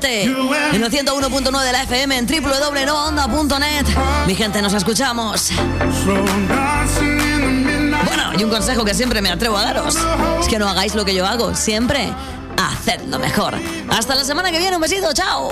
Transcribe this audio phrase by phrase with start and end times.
[0.00, 3.84] En el 101.9 de la FM en www.onda.net.
[4.28, 5.50] Mi gente, nos escuchamos.
[8.06, 9.96] Bueno, y un consejo que siempre me atrevo a daros.
[10.40, 11.52] Es que no hagáis lo que yo hago.
[11.56, 12.12] Siempre
[12.56, 13.54] hacedlo mejor.
[13.88, 14.76] Hasta la semana que viene.
[14.76, 15.12] Un besito.
[15.12, 15.50] Chao.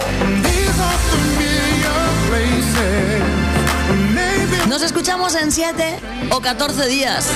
[4.69, 5.99] Nos escuchamos en 7
[6.31, 7.31] o 14 días.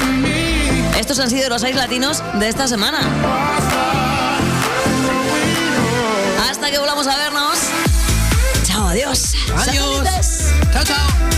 [0.97, 3.01] Estos han sido los 6 latinos de esta semana.
[6.71, 7.59] Que volvamos a vernos.
[8.63, 9.33] Chao, adiós.
[9.57, 10.53] Adiós.
[10.73, 11.30] Chao, chao.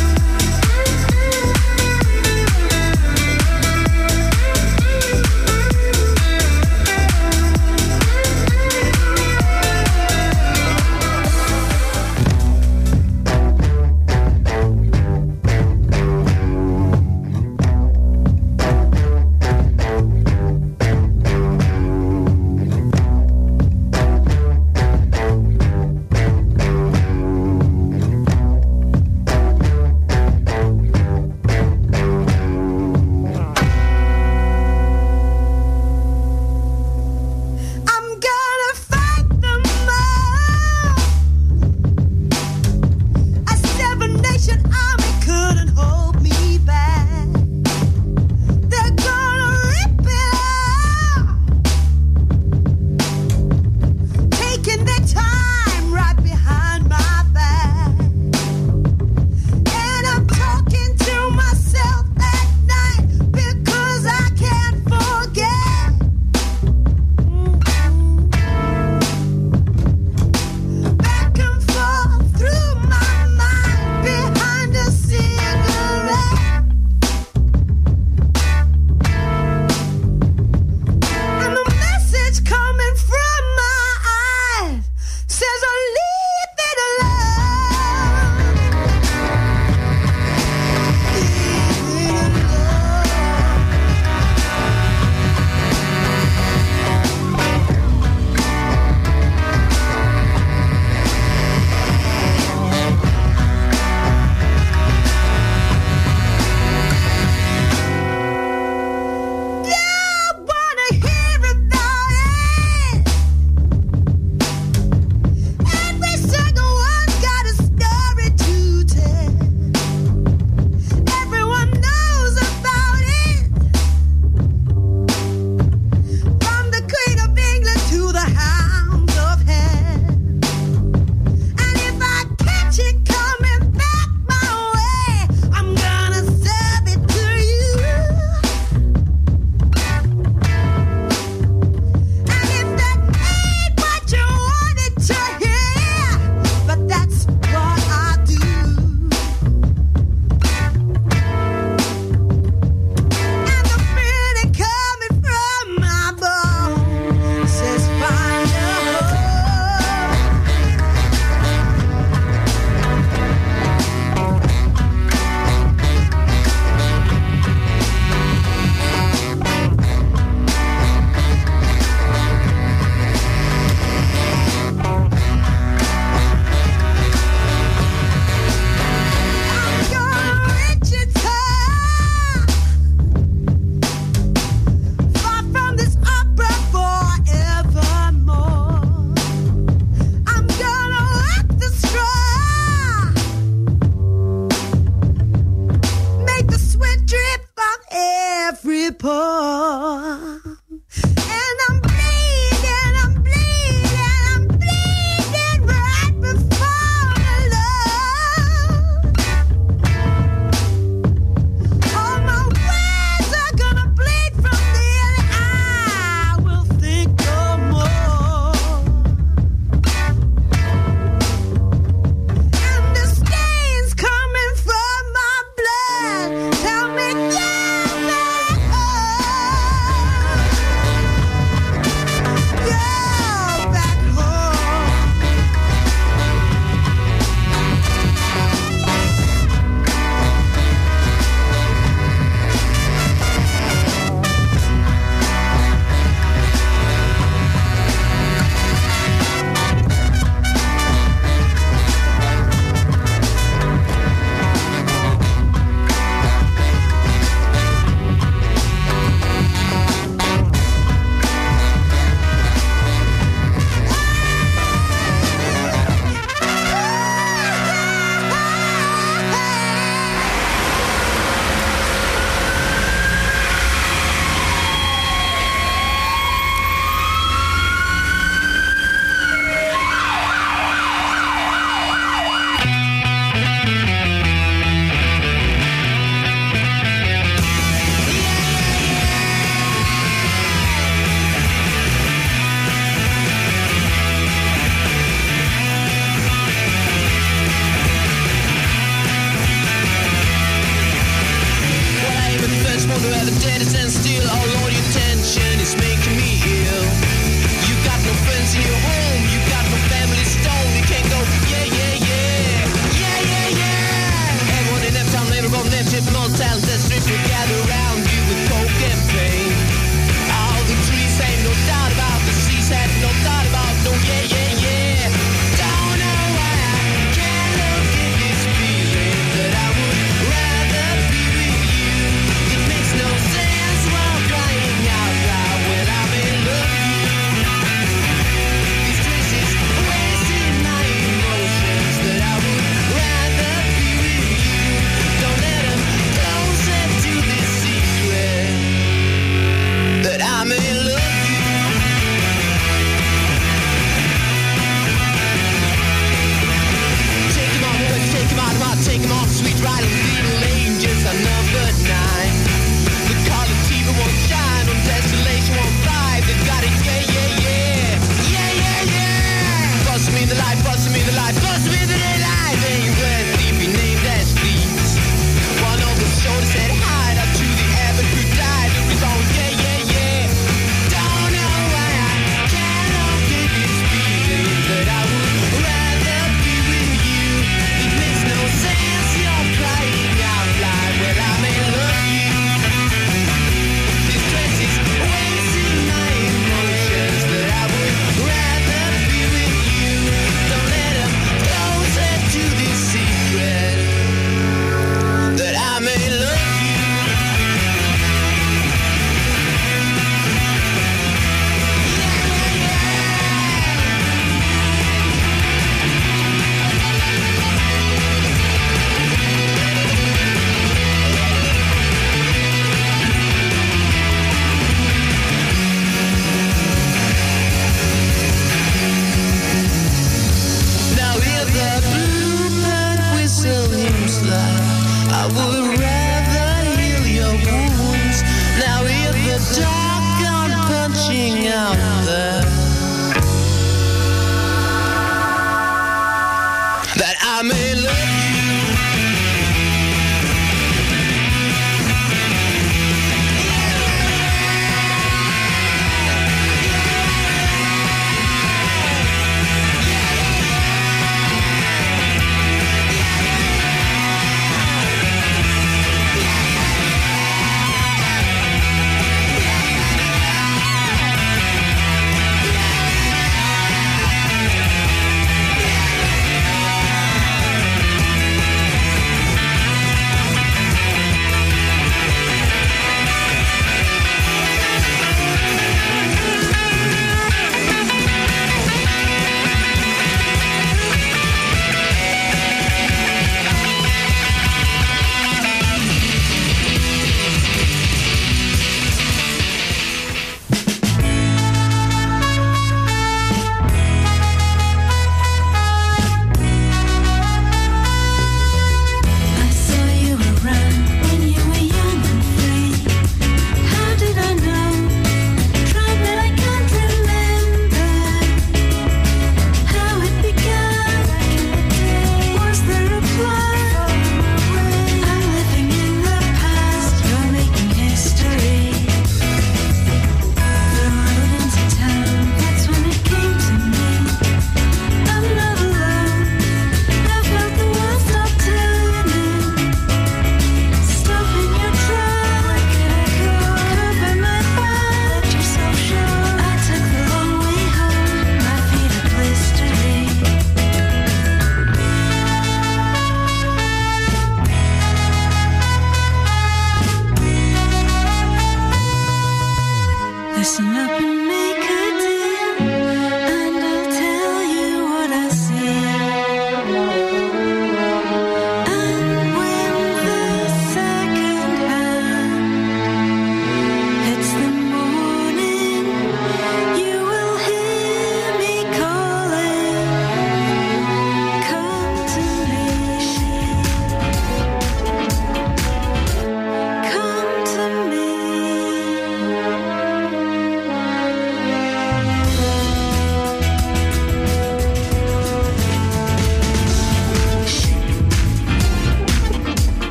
[199.02, 199.81] people.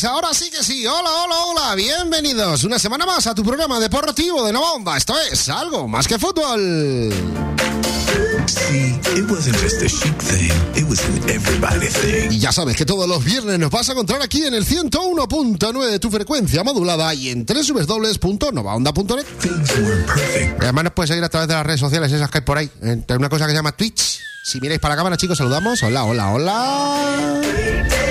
[0.00, 0.86] Pues ahora sí que sí.
[0.86, 1.74] Hola, hola, hola.
[1.74, 4.96] Bienvenidos una semana más a tu programa deportivo de Nova Onda.
[4.96, 7.12] Esto es algo más que fútbol.
[12.30, 15.90] Y ya sabes que todos los viernes nos vas a encontrar aquí en el 101.9
[15.90, 19.26] de tu frecuencia modulada y en www.novaonda.net.
[20.60, 22.70] Además nos puedes seguir a través de las redes sociales esas que hay por ahí.
[22.80, 25.82] Una cosa que se llama Twitch Si miráis para la cámara, chicos, saludamos.
[25.82, 28.09] Hola, hola, hola.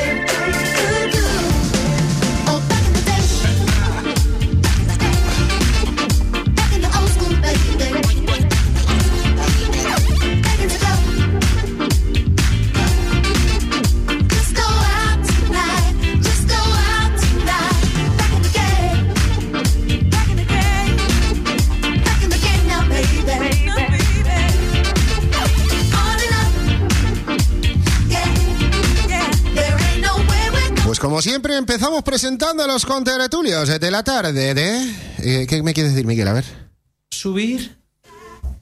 [31.20, 34.96] Como siempre empezamos presentando a los contertulios de la tarde de...
[35.18, 36.30] eh, ¿Qué me quieres decir, Miguel?
[36.30, 36.46] A ver.
[37.12, 37.78] Subir,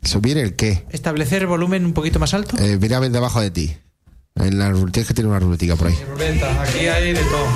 [0.01, 0.83] ¿Subir el qué?
[0.89, 2.57] establecer el volumen un poquito más alto.
[2.57, 3.77] Eh, mira ven debajo de ti.
[4.33, 5.99] En la, tienes que tener una ruletica por ahí.
[6.09, 7.47] Ruleta, aquí hay de todo.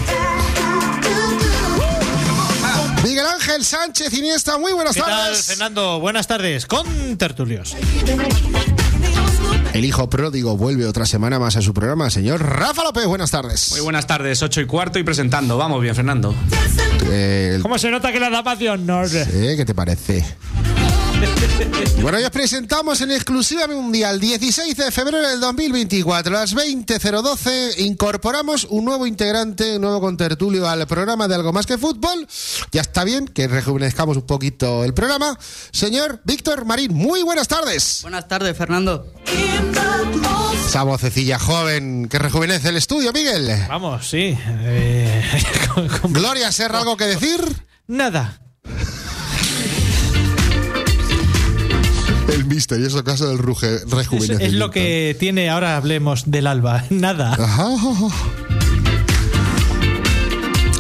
[3.04, 5.46] Miguel Ángel Sánchez Iniesta, muy buenas ¿Qué tal, tardes.
[5.48, 6.00] Fernando?
[6.00, 6.68] Buenas tardes.
[6.68, 7.76] Con tertulios.
[9.74, 12.10] El hijo pródigo vuelve otra semana más a su programa.
[12.10, 13.72] Señor Rafa López, buenas tardes.
[13.72, 15.58] Muy buenas tardes, 8 y cuarto y presentando.
[15.58, 16.36] Vamos bien, Fernando.
[17.10, 18.86] Eh, ¿Cómo se nota que la da pasión?
[18.90, 20.26] Eh, ¿Qué te parece?
[22.02, 27.78] Bueno, hoy os presentamos en exclusiva mundial, 16 de febrero del 2024, a las 20.012,
[27.80, 32.28] incorporamos un nuevo integrante, un nuevo contertulio al programa de Algo Más que Fútbol.
[32.72, 35.38] Ya está bien que rejuvenezcamos un poquito el programa.
[35.72, 38.00] Señor Víctor Marín, muy buenas tardes.
[38.02, 39.14] Buenas tardes, Fernando.
[40.66, 43.48] Esa vocecilla joven que rejuvenece el estudio, Miguel.
[43.70, 44.36] Vamos, sí.
[44.48, 45.24] Eh,
[46.04, 47.42] Gloria Serra, ¿algo que decir?
[47.86, 48.42] Nada.
[52.30, 54.46] El misterioso caso del ruge, Es, rejuvenecimiento.
[54.46, 56.84] es lo que tiene, ahora hablemos del alba.
[56.90, 57.34] Nada.
[57.34, 57.70] Ajá.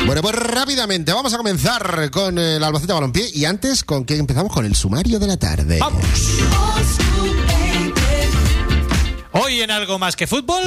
[0.05, 4.51] Bueno, pues rápidamente vamos a comenzar con el Albacete Balompié y antes con que empezamos
[4.51, 5.77] con el sumario de la tarde.
[5.79, 6.03] Vamos.
[9.33, 10.63] Hoy en algo más que fútbol.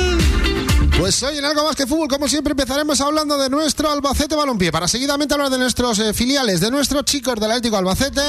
[0.99, 4.71] Pues hoy en algo más que fútbol, como siempre, empezaremos hablando de nuestro Albacete Balompié
[4.71, 8.21] para seguidamente hablar de nuestros eh, filiales, de nuestros chicos del Atlético Albacete,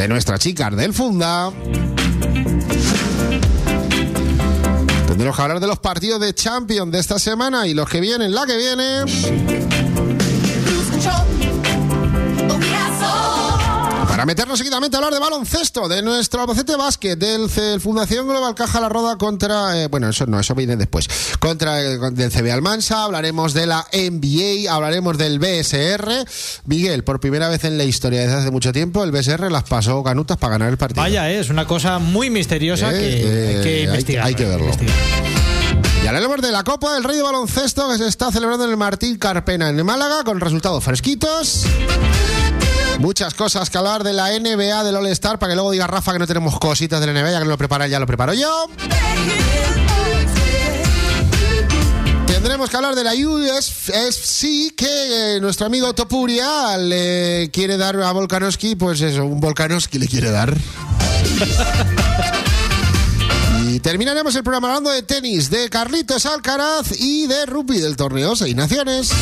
[0.00, 1.52] de nuestras chicas del Funda.
[5.06, 8.34] Tendremos que hablar de los partidos de Champions de esta semana y los que vienen,
[8.34, 9.59] la que viene.
[14.20, 18.54] Para meternos seguidamente a hablar de baloncesto, de nuestro Albacete Básquet, del C- Fundación Global
[18.54, 21.08] Caja La Roda contra, eh, bueno, eso no, eso viene después,
[21.38, 26.26] contra el del CB Almansa, hablaremos de la NBA, hablaremos del BSR.
[26.66, 30.02] Miguel, por primera vez en la historia desde hace mucho tiempo, el BSR las pasó
[30.02, 31.00] canutas para ganar el partido.
[31.00, 34.26] Vaya, eh, es una cosa muy misteriosa Eh, que eh, hay hay que que- investigar.
[34.26, 34.64] hay que verlo.
[34.66, 34.96] investigar.
[36.04, 38.76] Y hablaremos de la Copa del Rey de Baloncesto que se está celebrando en el
[38.76, 41.64] Martín Carpena en Málaga con resultados fresquitos.
[43.00, 46.18] Muchas cosas que hablar de la NBA, del All-Star, para que luego diga Rafa que
[46.18, 48.66] no tenemos cositas de la NBA, ya que no lo prepara, ya lo preparo yo.
[52.26, 58.12] Tendremos que hablar de la UFC que eh, nuestro amigo Topuria le quiere dar a
[58.12, 60.54] Volkanovski, pues eso, un Volkanovski le quiere dar.
[63.62, 68.34] Y terminaremos el programa hablando de tenis, de Carlitos Alcaraz y de rugby del torneo
[68.34, 69.12] Seis Naciones.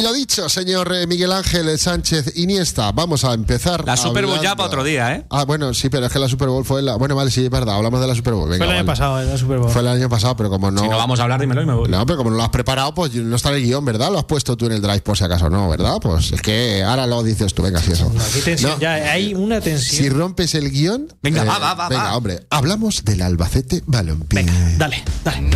[0.00, 3.84] Y lo dicho, señor eh, Miguel Ángel Sánchez Iniesta, vamos a empezar.
[3.84, 5.26] La Super Bowl ya para otro día, ¿eh?
[5.28, 6.96] Ah, bueno, sí, pero es que la Super Bowl fue la.
[6.96, 8.48] Bueno, vale, sí, es verdad, hablamos de la Super Bowl.
[8.48, 8.98] Venga, Fue el año vale.
[8.98, 9.70] pasado, la Super Bowl.
[9.70, 10.80] Fue el año pasado, pero como no.
[10.80, 11.90] Si no vamos a hablar, dímelo y me voy.
[11.90, 14.10] No, pero como no lo has preparado, pues no está en el guion, ¿verdad?
[14.10, 15.98] Lo has puesto tú en el drive por si acaso no, ¿verdad?
[16.00, 18.10] Pues es que ahora lo dices tú, venga, si eso.
[18.30, 18.78] Aquí tensión, No.
[18.78, 20.02] ya hay una tensión.
[20.02, 21.08] Si rompes el guion.
[21.10, 22.16] eh, Venga, va, va, va, Venga, va.
[22.16, 22.46] hombre.
[22.48, 24.44] Hablamos del Albacete Balompié.
[24.44, 25.50] Venga, dale, dale.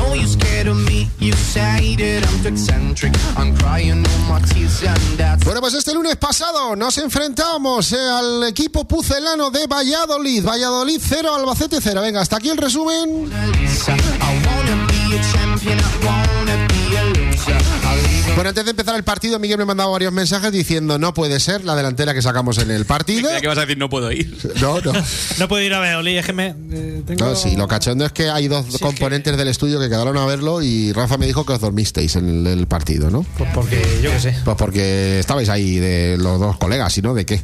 [5.44, 10.44] Bueno, pues este lunes pasado nos enfrentamos eh, al equipo pucelano de Valladolid.
[10.44, 12.00] Valladolid 0, Albacete 0.
[12.00, 13.30] Venga, hasta aquí el resumen.
[18.34, 21.64] Bueno, antes de empezar el partido, Miguel me mandaba varios mensajes diciendo no puede ser
[21.64, 23.30] la delantera que sacamos en el partido.
[23.40, 24.36] Que vas a decir no puedo ir.
[24.60, 24.92] No, no.
[25.38, 26.46] No puedo ir a Valladolid, es que me.
[26.72, 27.24] eh, tengo...
[27.24, 30.26] No, sí, lo cachondo es que hay dos es componentes del estudio que quedaron a
[30.26, 33.24] verlo y Rafa me dijo que os dormisteis en el, el partido, ¿no?
[33.38, 34.36] Pues porque yo qué sé.
[34.44, 37.14] Pues porque estabais ahí de los dos colegas, ¿y no?
[37.14, 37.40] ¿De qué?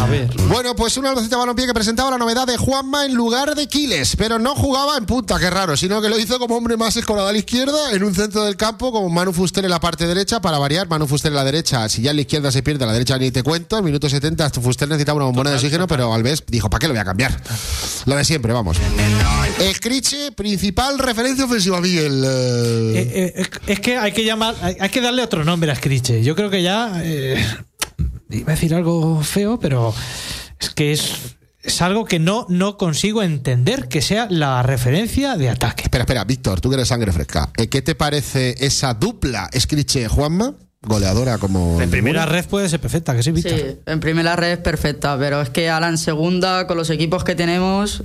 [0.00, 0.28] A ver.
[0.48, 4.16] Bueno, pues un Albacete Balompié que presentaba la novedad de Juanma en lugar de Quiles,
[4.16, 7.28] pero no jugaba en punta, qué raro, sino que lo hizo como hombre más escorado
[7.28, 10.40] a la izquierda, en un centro del campo, como Manu Fuster en la parte derecha,
[10.40, 12.86] para variar, Manu Fuster en la derecha, si ya en la izquierda se pierde, a
[12.86, 16.14] la derecha ni te cuento, en minuto 70 Fuster necesitaba una bombona de oxígeno, pero
[16.14, 17.38] Alves dijo, ¿para qué lo voy a cambiar?
[18.06, 18.78] Lo de siempre, vamos.
[19.60, 22.22] Escriche, principal referencia ofensiva, Miguel.
[22.24, 25.70] eh, Eh, eh, es- es que hay que llamar, hay, hay que darle otro nombre
[25.70, 26.22] a Scriche.
[26.22, 27.44] Yo creo que ya eh,
[28.30, 29.92] iba a decir algo feo, pero
[30.60, 31.12] es que es
[31.62, 35.84] es algo que no, no consigo entender que sea la referencia de ataque.
[35.84, 37.50] Espera, espera, Víctor, tú que eres sangre fresca.
[37.56, 40.54] eh, ¿Qué te parece esa dupla Escriche-Juanma?
[40.84, 41.80] Goleadora como.
[41.80, 43.56] En primera red puede ser perfecta, que sí, Víctor.
[43.56, 47.22] Sí, en primera red es perfecta, pero es que ahora en segunda, con los equipos
[47.22, 48.02] que tenemos,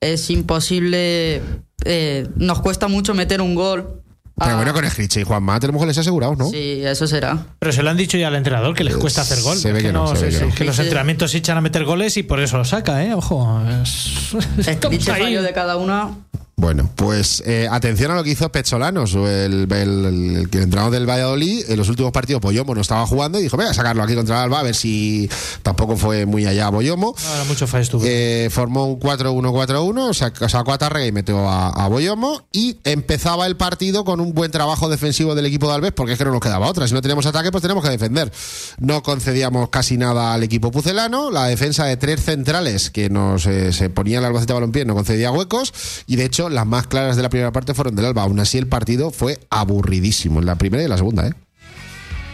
[0.00, 1.42] es imposible.
[1.84, 4.03] eh, nos cuesta mucho meter un gol.
[4.36, 6.50] Pero Ah, bueno, con Escriche y Juanma tenemos goles asegurados, ¿no?
[6.50, 7.46] Sí, eso será.
[7.58, 9.56] Pero se lo han dicho ya al entrenador que les cuesta hacer gol.
[9.56, 10.70] se ve que no, se ve que no.
[10.70, 13.14] los entrenamientos se echan a meter goles y por eso lo saca, ¿eh?
[13.14, 13.60] Ojo.
[13.82, 14.34] Es...
[14.68, 14.98] Ahí.
[15.00, 16.10] fallo de cada una.
[16.56, 20.58] Bueno, pues eh, atención a lo que hizo Petzolanos, o el, el, el, el que
[20.62, 21.64] entrenador del Valladolid.
[21.68, 24.36] En los últimos partidos, Boyomo no estaba jugando y dijo: Voy a sacarlo aquí contra
[24.36, 25.28] el Alba, a ver si
[25.62, 27.14] tampoco fue muy allá Boyomo.
[27.28, 27.66] Ahora mucho.
[28.06, 32.46] Eh, formó un 4-1-4-1, sac- sacó a Tárrega y metió a, a Boyomo.
[32.52, 36.18] Y empezaba el partido con un buen trabajo defensivo del equipo de Alves, porque es
[36.18, 36.86] que no nos quedaba otra.
[36.86, 38.32] Si no teníamos ataque, pues tenemos que defender.
[38.78, 41.30] No concedíamos casi nada al equipo pucelano.
[41.30, 45.30] La defensa de tres centrales que nos eh, se ponía el Albacete Balompié no concedía
[45.32, 45.72] huecos.
[46.06, 48.22] Y de hecho, las más claras de la primera parte fueron del Alba.
[48.22, 51.34] Aún así, el partido fue aburridísimo en la primera y en la segunda, ¿eh?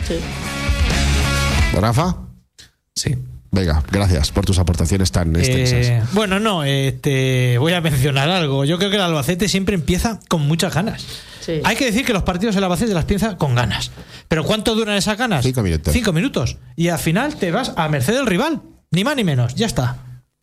[0.06, 0.16] Sí.
[1.78, 2.16] Rafa,
[2.94, 3.16] Sí.
[3.52, 5.86] venga, gracias por tus aportaciones tan extensas.
[5.86, 8.64] Eh, bueno, no, eh, te voy a mencionar algo.
[8.64, 11.06] Yo creo que el Albacete siempre empieza con muchas ganas.
[11.40, 11.60] Sí.
[11.64, 13.90] Hay que decir que los partidos del Albacete las piensa con ganas.
[14.28, 15.44] Pero ¿cuánto duran esas ganas?
[15.44, 15.92] Cinco minutos.
[15.92, 16.58] Cinco minutos.
[16.76, 18.60] Y al final te vas a merced del rival.
[18.90, 19.54] Ni más ni menos.
[19.54, 19.96] Ya está.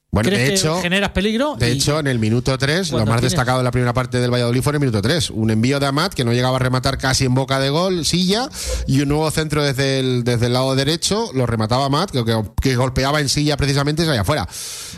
[0.10, 1.56] Bueno, ¿Crees de que hecho, generas peligro?
[1.58, 4.32] De hecho, en el minuto 3, lo más tienes- destacado de la primera parte del
[4.32, 5.30] Valladolid fue en el minuto 3.
[5.32, 8.50] Un envío de Amat que no llegaba a rematar casi en boca de gol, silla,
[8.88, 12.42] y un nuevo centro desde el, desde el lado derecho, lo remataba Amat, que, que,
[12.62, 14.48] que golpeaba en silla precisamente y salía afuera.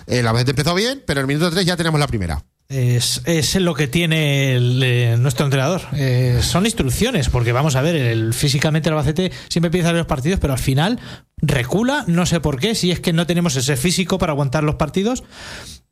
[0.06, 2.44] El Albacete empezó bien, pero en el minuto 3 ya tenemos la primera.
[2.70, 5.82] Es, es lo que tiene el, eh, nuestro entrenador.
[5.94, 10.02] Eh, son instrucciones, porque vamos a ver, el, físicamente el Albacete siempre empieza a ver
[10.02, 11.00] los partidos, pero al final
[11.38, 14.76] recula, no sé por qué, si es que no tenemos ese físico para aguantar los
[14.76, 15.24] partidos,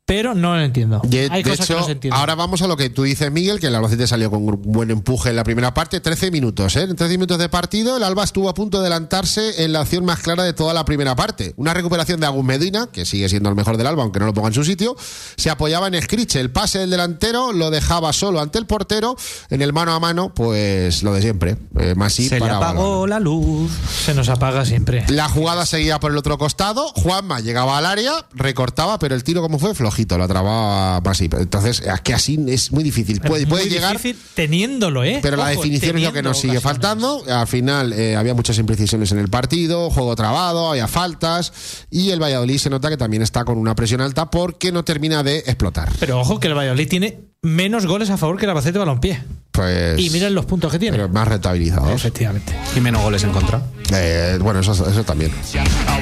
[0.07, 1.01] pero no lo entiendo.
[1.03, 2.17] De, Hay de cosas que no se entienden.
[2.17, 4.89] ahora vamos a lo que tú dices, Miguel, que el Albacete salió con un buen
[4.89, 6.83] empuje en la primera parte, 13 minutos, ¿eh?
[6.83, 10.05] En 13 minutos de partido, el Alba estuvo a punto de adelantarse en la acción
[10.05, 11.53] más clara de toda la primera parte.
[11.57, 14.33] Una recuperación de Agus Medina, que sigue siendo el mejor del Alba, aunque no lo
[14.33, 14.95] ponga en su sitio,
[15.35, 19.17] se apoyaba en Scriche, el pase del delantero lo dejaba solo ante el portero,
[19.49, 23.19] en el mano a mano, pues lo de siempre, eh, Masip Se le apagó la
[23.19, 23.71] luz.
[24.05, 25.03] Se nos apaga siempre.
[25.09, 26.87] La jugada seguía por el otro costado.
[26.95, 29.75] Juanma llegaba al área, recortaba, pero el tiro, como fue?
[29.97, 31.33] Flojito, lo trababa Masip.
[31.33, 33.19] Entonces, es que así es muy difícil.
[33.19, 35.19] Pero Puede, llegar, difícil teniéndolo, ¿eh?
[35.23, 37.23] pero la definición es lo que nos sigue faltando.
[37.27, 41.51] Al final eh, había muchas imprecisiones en el partido, juego trabado, había faltas.
[41.89, 45.23] Y el Valladolid se nota que también está con una presión alta porque no termina
[45.23, 45.91] de explotar.
[45.99, 49.23] Pero ojo que el Valladolid tiene menos goles a favor que el Albacete Balompié.
[49.51, 50.95] Pues, Y miren los puntos que tiene.
[50.97, 51.91] pero más rentabilizados.
[51.91, 52.53] Efectivamente.
[52.75, 53.59] Y menos goles en contra.
[53.91, 55.31] Eh, bueno, eso, eso también.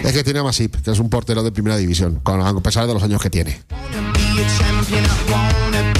[0.04, 2.86] Es que tiene a Masip, que es un portero de primera división, con- a pesar
[2.88, 3.62] de los años que tiene.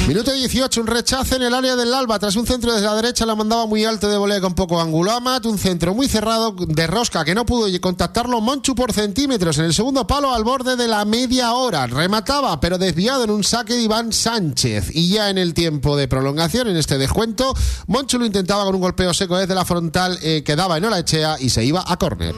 [0.08, 2.20] Minuto 18, un rechazo en el área del Alba.
[2.20, 5.12] Tras un centro desde la derecha, la mandaba muy alto de volea con poco ángulo.
[5.12, 8.40] Amat, un centro muy cerrado de rosca que no pudo contactarlo.
[8.40, 11.88] Monchu por centímetros en el segundo palo al borde de la media hora.
[11.88, 14.92] Remataba, pero desviado en un saque de Iván Sánchez.
[14.94, 17.56] Y ya en el tiempo de prolongación, en este descuento,
[17.88, 21.38] Monchu lo intentaba con un golpeo seco desde la frontal eh, que daba en Olaechea
[21.40, 22.36] y se iba a córner.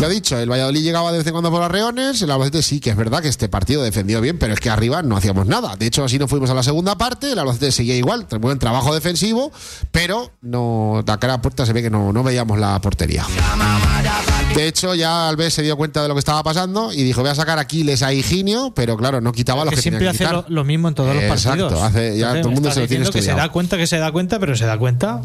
[0.00, 2.90] Lo dicho, el Valladolid llegaba de vez en cuando por Arreones, el Albacete sí que
[2.90, 5.74] es verdad que este partido defendió bien, pero es que arriba no hacíamos nada.
[5.74, 8.94] De hecho, así nos fuimos a la segunda parte, el Albacete seguía igual, buen trabajo
[8.94, 9.50] defensivo,
[9.90, 13.26] pero no, de cara a puerta se ve que no, no veíamos la portería.
[14.54, 17.30] De hecho, ya Alves se dio cuenta de lo que estaba pasando y dijo, voy
[17.30, 20.18] a sacar a Aquiles a Higinio, pero claro, no quitaba los que que, tenía siempre
[20.18, 21.82] que hace lo, lo mismo en todos los Exacto, partidos.
[21.82, 24.12] hace- ya todo el mundo se lo tiene que se da cuenta que se da
[24.12, 25.22] cuenta, pero se da cuenta.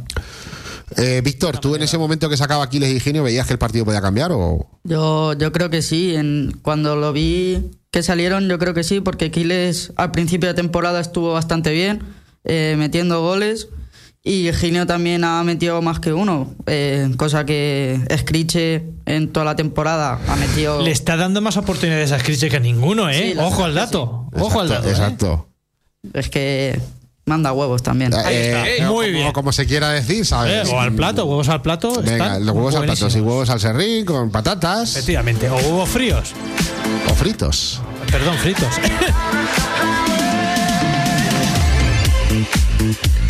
[0.97, 3.85] Eh, Víctor, ¿tú en ese momento que sacaba Aquiles y Higinio veías que el partido
[3.85, 4.67] podía cambiar o...?
[4.83, 6.15] Yo, yo creo que sí.
[6.15, 10.55] En, cuando lo vi que salieron, yo creo que sí, porque Quiles al principio de
[10.55, 12.01] temporada estuvo bastante bien,
[12.43, 13.69] eh, metiendo goles.
[14.25, 19.57] Y Ginio también ha metido más que uno, eh, cosa que Scriche en toda la
[19.57, 20.81] temporada ha metido.
[20.81, 23.33] Le está dando más oportunidades a Scriche que a ninguno, ¿eh?
[23.33, 24.29] Sí, Ojo al dato.
[24.31, 24.87] Ojo al dato.
[24.87, 24.91] ¿eh?
[24.91, 25.49] Exacto.
[26.13, 26.79] Es que
[27.25, 28.12] manda huevos también.
[28.27, 28.91] Eh, está.
[28.91, 29.31] Muy como- bien.
[29.31, 30.67] Como se quiera decir, ¿sabes?
[30.69, 31.93] Eh, o al plato, huevos al plato.
[32.01, 35.49] Venga, están los huevos al plato, sí, huevos al serrín, con patatas Efectivamente.
[35.49, 36.33] O huevos fríos.
[37.09, 37.81] o fritos.
[38.12, 38.67] Perdón, fritos.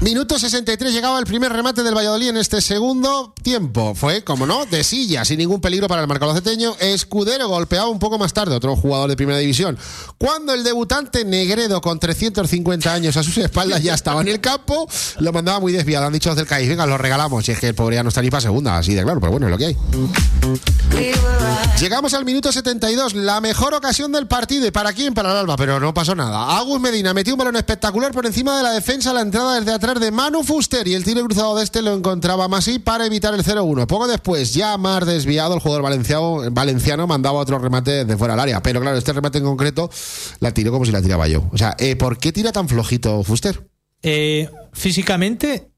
[0.00, 3.94] Minuto 63 llegaba el primer remate del Valladolid en este segundo tiempo.
[3.94, 6.76] Fue, como no, de silla, sin ningún peligro para el marcador ceteño.
[6.78, 9.78] Escudero golpeaba un poco más tarde, otro jugador de primera división.
[10.18, 14.88] Cuando el debutante Negredo, con 350 años a sus espaldas, ya estaba en el campo,
[15.20, 16.06] lo mandaba muy desviado.
[16.06, 17.48] Han dicho los del CAI, venga, lo regalamos.
[17.48, 19.32] Y es que el pobre ya no está ni para segunda, así de claro, pero
[19.32, 19.76] bueno, es lo que hay.
[21.80, 24.66] Llegamos al minuto 72, la mejor ocasión del partido.
[24.66, 25.12] ¿Y para quién?
[25.12, 26.56] Para el Alba, pero no pasó nada.
[26.56, 30.00] Agus Medina metió un balón espectacular por encima de la defensa, la entrada desde atrás
[30.00, 33.44] de Manu Fuster y el tiro cruzado de este lo encontraba Masí para evitar el
[33.44, 33.86] 0-1.
[33.86, 38.40] Poco después, ya más desviado, el jugador valenciano, valenciano mandaba otro remate de fuera del
[38.40, 38.62] área.
[38.62, 39.90] Pero claro, este remate en concreto
[40.40, 41.48] la tiró como si la tiraba yo.
[41.52, 43.68] O sea, eh, ¿por qué tira tan flojito Fuster?
[44.02, 45.70] Eh, físicamente,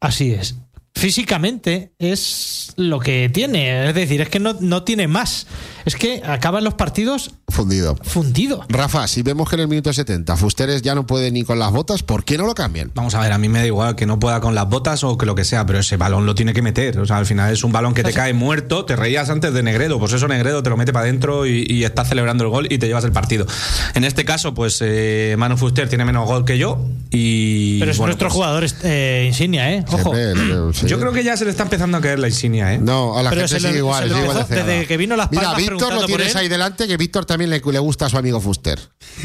[0.00, 0.56] así es.
[0.94, 3.88] Físicamente es lo que tiene.
[3.88, 5.46] Es decir, es que no, no tiene más.
[5.84, 7.96] Es que acaban los partidos Fundido.
[8.02, 8.64] fundido.
[8.68, 11.70] Rafa, si vemos que en el minuto 70 Fusteres ya no puede ni con las
[11.72, 12.90] botas, ¿por qué no lo cambian?
[12.94, 15.16] Vamos a ver, a mí me da igual que no pueda con las botas o
[15.18, 16.98] que lo que sea, pero ese balón lo tiene que meter.
[16.98, 18.84] O sea, al final es un balón que te cae muerto.
[18.84, 21.84] Te reías antes de Negredo, pues eso Negredo te lo mete para adentro y, y
[21.84, 23.46] estás celebrando el gol y te llevas el partido.
[23.94, 27.78] En este caso, pues eh, Manu Fuster tiene menos gol que yo y.
[27.78, 29.84] Pero es bueno, nuestro pues, jugador eh, insignia, ¿eh?
[29.88, 30.14] Ojo.
[30.14, 30.86] Siempre sí.
[30.86, 32.78] Yo creo que ya se le está empezando a caer la insignia, ¿eh?
[32.78, 35.94] No, a la Pero gente sigue igual, sigue de desde que vino Las Mira, Víctor
[35.94, 38.78] lo tienes ahí delante, que Víctor también le, le gusta a su amigo Fuster.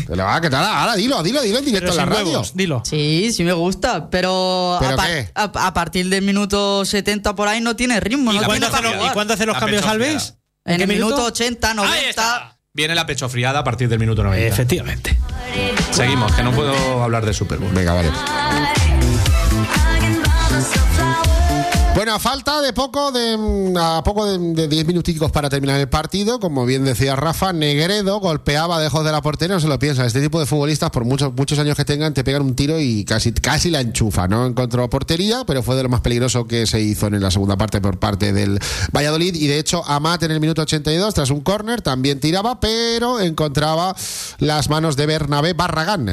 [0.08, 2.32] Te lo va ahora, dilo, dilo, dilo en directo Pero en la sin radio.
[2.32, 2.82] huevos, dilo.
[2.86, 5.30] Sí, sí me gusta, pero, ¿Pero a, par- qué?
[5.36, 8.32] a, a partir del minuto 70 por ahí no tiene ritmo.
[8.32, 9.08] ¿Y no cuándo tiene hace los-.
[9.08, 10.36] ¿Y cuándo hace los La cambios, Alves?
[10.66, 11.28] En qué el minuto minuto?
[11.28, 12.58] 80, 90.
[12.74, 14.48] Viene la pechofriada a partir del minuto 90.
[14.48, 15.18] Efectivamente.
[15.92, 17.72] Seguimos, que no puedo hablar de Super Bowl.
[17.74, 18.12] Venga, vale.
[21.96, 25.80] Bueno, a falta de poco de mm, a poco de- de 10 minuticos para terminar
[25.80, 29.80] el partido, como bien decía Rafa, Negredo golpeaba lejos de la portería, no se lo
[29.80, 30.06] piensa.
[30.06, 33.06] Este tipo de futbolistas, por muchos muchos años que tengan, te pegan un tiro y
[33.06, 34.28] casi casi la enchufa.
[34.28, 37.56] No encontró portería, pero fue de lo más peligroso que se hizo en la segunda
[37.56, 38.60] parte por parte del
[38.94, 39.34] Valladolid.
[39.34, 43.96] Y de hecho, Amat en el minuto 82, tras un córner, también tiraba, pero encontraba
[44.40, 46.10] las manos de Bernabé Barragán.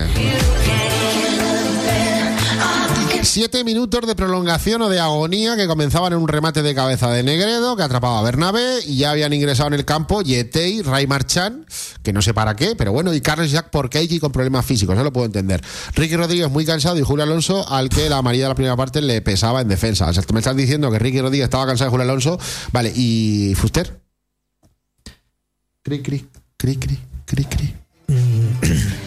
[3.23, 7.23] Siete minutos de prolongación o de agonía que comenzaban en un remate de cabeza de
[7.23, 11.65] Negredo que atrapaba a Bernabé y ya habían ingresado en el campo Yetei, Ray Marchán,
[12.03, 15.05] que no sé para qué, pero bueno, y Carlos Jacques Porqueiki con problemas físicos, eso
[15.05, 15.63] lo puedo entender.
[15.95, 19.01] Ricky Rodríguez muy cansado y Julio Alonso al que la amarilla de la primera parte
[19.01, 20.09] le pesaba en defensa.
[20.09, 22.41] O sea, me están diciendo que Ricky Rodríguez estaba cansado de Julio Alonso.
[22.73, 24.03] Vale, ¿y Fuster?
[25.83, 29.02] Cri, cri, cri, cri, cri, cri.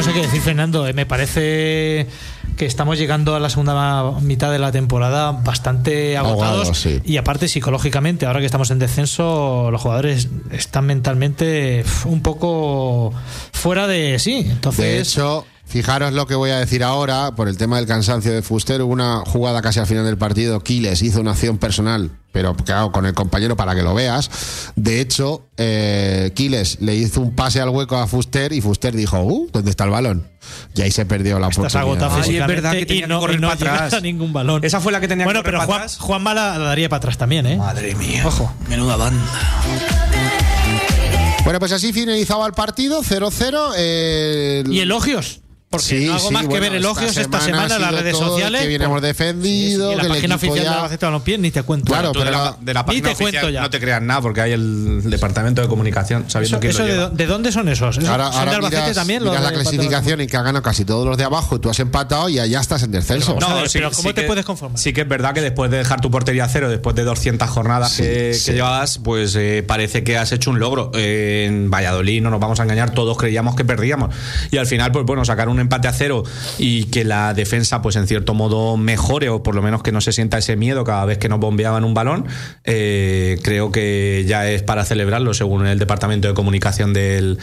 [0.00, 0.86] No sé qué decir, Fernando.
[0.86, 2.06] Eh, Me parece
[2.56, 6.74] que estamos llegando a la segunda mitad de la temporada bastante agotados.
[6.78, 7.02] Sí.
[7.04, 13.12] Y aparte, psicológicamente, ahora que estamos en descenso, los jugadores están mentalmente un poco
[13.52, 14.46] fuera de sí.
[14.48, 18.32] Entonces, De hecho, fijaros lo que voy a decir ahora, por el tema del cansancio
[18.32, 22.10] de Fuster, hubo una jugada casi al final del partido, Quiles hizo una acción personal,
[22.32, 24.30] pero claro, con el compañero para que lo veas.
[24.76, 29.20] De hecho, eh, Quiles le hizo un pase al hueco a Fuster y Fuster dijo,
[29.22, 30.28] uh, ¿dónde está el balón?
[30.74, 32.04] Y ahí se perdió la estás oportunidad.
[32.06, 33.94] agotado Ay, es verdad que y tenía que no, correr y no para llegas atrás.
[33.98, 34.64] a ningún balón.
[34.64, 35.98] Esa fue la que tenía que bueno, correr pero para Juan, atrás.
[35.98, 37.56] Juanma la, la daría para atrás también, ¿eh?
[37.56, 38.26] Madre mía.
[38.26, 38.52] Ojo.
[38.68, 39.24] Menuda banda.
[41.44, 43.72] Bueno, pues así finalizaba el partido, 0-0.
[43.76, 45.40] eh, Y elogios.
[45.70, 47.92] Porque Sí, no hago sí, más que bueno, ver elogios esta semana, ha en las
[47.94, 48.60] redes sociales.
[48.62, 51.38] Que bien hemos por- defendido, y la que el página oficial ya- de Albacete Balompié
[51.38, 51.92] ni te cuento.
[51.92, 53.60] Claro, pero de, la, la- de la Ni página te cuento oficial ya.
[53.60, 57.08] no te creas nada porque hay el departamento de comunicación sabiendo Eso, lo de, lleva.
[57.10, 57.96] ¿de dónde son esos?
[57.98, 59.22] ¿Esos Ahora, ¿Son de ahora Albacete miras, también?
[59.22, 61.60] los miras la de clasificación y que han ganado casi todos los de abajo y
[61.60, 63.36] tú has empatado y ya estás en descenso.
[63.36, 64.76] Pero a ver, pero ¿cómo te puedes conformar?
[64.76, 67.48] Sí que es verdad que después de dejar tu portería a cero, después de 200
[67.48, 68.46] jornadas Sí, que, sí.
[68.46, 70.90] que llevabas, pues eh, parece que has hecho un logro.
[70.96, 74.12] Eh, en Valladolid, no nos vamos a engañar, todos creíamos que perdíamos.
[74.50, 76.24] Y al final, pues bueno, sacar un empate a cero
[76.58, 80.00] y que la defensa, pues en cierto modo, mejore o por lo menos que no
[80.00, 82.26] se sienta ese miedo cada vez que nos bombeaban un balón,
[82.64, 87.38] eh, creo que ya es para celebrarlo, según el departamento de comunicación del,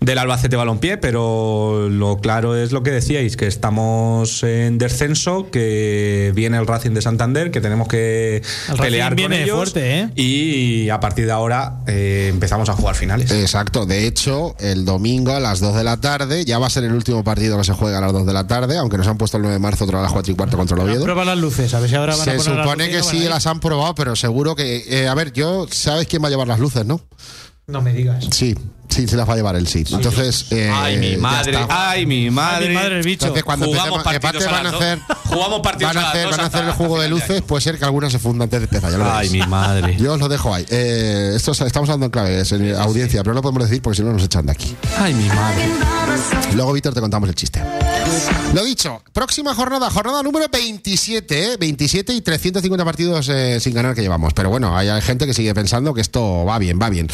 [0.00, 0.96] del Albacete Balompié.
[0.98, 6.92] Pero lo claro es lo que decíais, que estamos en descenso, que viene el Racing
[6.92, 9.56] de Santander, que tenemos que El Racing pelear con viene ellos.
[9.56, 10.08] fuerte, ¿eh?
[10.14, 13.30] Y a partir de ahora eh, empezamos a jugar finales.
[13.30, 16.84] Exacto, de hecho, el domingo a las 2 de la tarde ya va a ser
[16.84, 19.18] el último partido que se juega a las 2 de la tarde, aunque nos han
[19.18, 21.02] puesto el 9 de marzo otra a las 4 y cuarto contra el Oviedo.
[21.02, 23.10] Prueba las luces, a ver si ahora van a Se poner las supone luces y
[23.10, 24.84] que sí las han probado, pero seguro que.
[24.88, 25.66] eh, a ver, yo.
[25.70, 27.00] ¿Sabes quién va a llevar las luces, no?
[27.66, 28.26] No me digas.
[28.30, 28.54] Sí,
[28.88, 29.84] Sí, se las va a llevar el sí.
[29.90, 32.66] Entonces, eh, Ay, mi madre, ay, mi madre.
[32.66, 33.26] Ay, mi madre, el bicho.
[33.26, 34.98] Entonces, cuando Jugamos empecemos, partidos a van a hacer.
[35.24, 37.84] Jugamos partidos van a hacer, van a hacer el juego de luces, puede ser que
[37.84, 39.96] alguna se funda antes de empezar, ya lo Ay, mi madre.
[39.96, 40.64] Yo os lo dejo ahí.
[40.70, 43.82] Eh, esto es- estamos hablando en clave, es en audiencia, pero no lo podemos decir
[43.82, 44.74] porque si no nos echan de aquí.
[44.98, 45.64] Ay, mi madre.
[46.54, 47.62] Luego, Víctor, te contamos el chiste.
[48.54, 51.56] Lo dicho, próxima jornada, jornada número 27, ¿eh?
[51.58, 54.32] 27 y 350 partidos eh, sin ganar que llevamos.
[54.32, 57.08] Pero bueno, hay, hay gente que sigue pensando que esto va bien, va bien.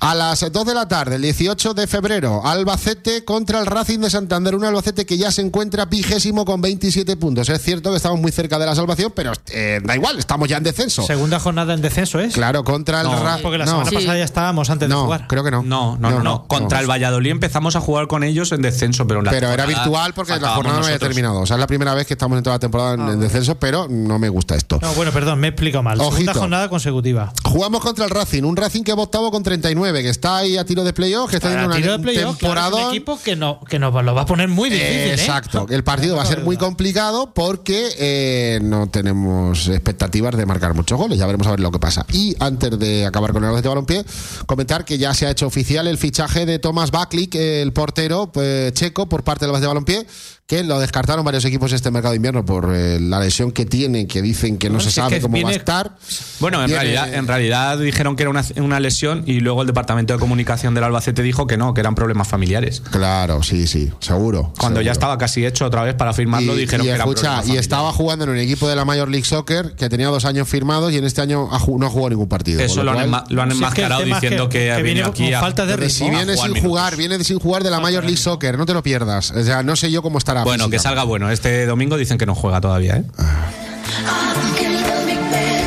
[0.00, 4.10] A las 2 de la tarde, el 18 de febrero, Albacete contra el Racing de
[4.10, 4.54] Santander.
[4.54, 7.48] Un Albacete que ya se encuentra vigésimo con 27 puntos.
[7.48, 10.56] Es cierto que estamos muy cerca de la salvación, pero eh, da igual, estamos ya
[10.58, 11.02] en descenso.
[11.04, 12.34] Segunda jornada en descenso, ¿es?
[12.34, 13.42] Claro, contra el No, Racing.
[13.42, 13.94] Porque la no, semana Sí.
[13.96, 15.26] pasada ya estábamos antes de no, jugar.
[15.28, 15.62] creo que no.
[15.62, 16.46] No, no, no, no.
[16.48, 19.66] Contra el Valladolid empezamos a jugar con ellos en descenso, pero en la Pero era
[19.66, 21.40] virtual porque la jornada no había terminado.
[21.40, 23.54] O sea, es la primera vez que estamos en toda la temporada en, en descenso,
[23.58, 24.78] pero no me gusta esto.
[24.82, 25.98] No, bueno, perdón, me he explicado mal.
[25.98, 27.32] Segunda jornada consecutiva.
[27.44, 30.64] Jugamos contra el Racing, un Racing que va octavo con 39, que está ahí a
[30.64, 32.78] tiro de playoff, que está de una playoff, claro, temporada.
[32.80, 34.96] es un equipo que, no, que nos lo va a poner muy difícil.
[34.96, 35.12] ¿eh?
[35.12, 40.74] Exacto, el partido va a ser muy complicado porque eh, no tenemos expectativas de marcar
[40.74, 41.16] muchos goles.
[41.16, 42.04] Ya veremos a ver lo que pasa.
[42.12, 44.04] Y antes de acabar con el Albacete Balompié,
[44.46, 48.72] comentar que ya se ha hecho oficial el fichaje de Tomás Baklik, el portero pues,
[48.72, 50.04] checo, por parte del Balompié,
[50.48, 54.06] que lo descartaron varios equipos este mercado de invierno por eh, la lesión que tiene,
[54.06, 55.94] que dicen que no No, se es sabe que cómo va a estar.
[56.40, 59.66] Bueno, en Viene- realidad, en realidad dijeron que era una, una lesión y luego el
[59.66, 62.80] departamento de comunicación del Albacete dijo que no, que eran problemas familiares.
[62.90, 64.54] Claro, sí, sí, seguro.
[64.58, 67.48] Cuando ya estaba casi hecho otra vez para firmarlo, y, dijeron y que escucha, problemas
[67.48, 70.48] y estaba jugando en un equipo de la Major League Soccer que tenía dos años
[70.48, 71.58] firmados y en este año no ha
[71.90, 72.62] jugado ningún partido.
[72.62, 74.72] Eso lo han, cual, lo han Si es que el enmascarado es diciendo que, que
[74.72, 76.16] ha viene venido aquí con a- falta de pero si ritmo.
[76.16, 76.70] viene jugar sin minutos.
[76.70, 79.30] jugar, viene sin jugar de la Major League Soccer, no te lo pierdas.
[79.32, 80.37] O sea, no sé yo cómo estará.
[80.44, 81.30] Bueno, que salga bueno.
[81.30, 83.04] Este domingo dicen que no juega todavía, ¿eh?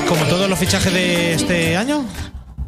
[0.07, 2.05] Como todos los fichajes de este año.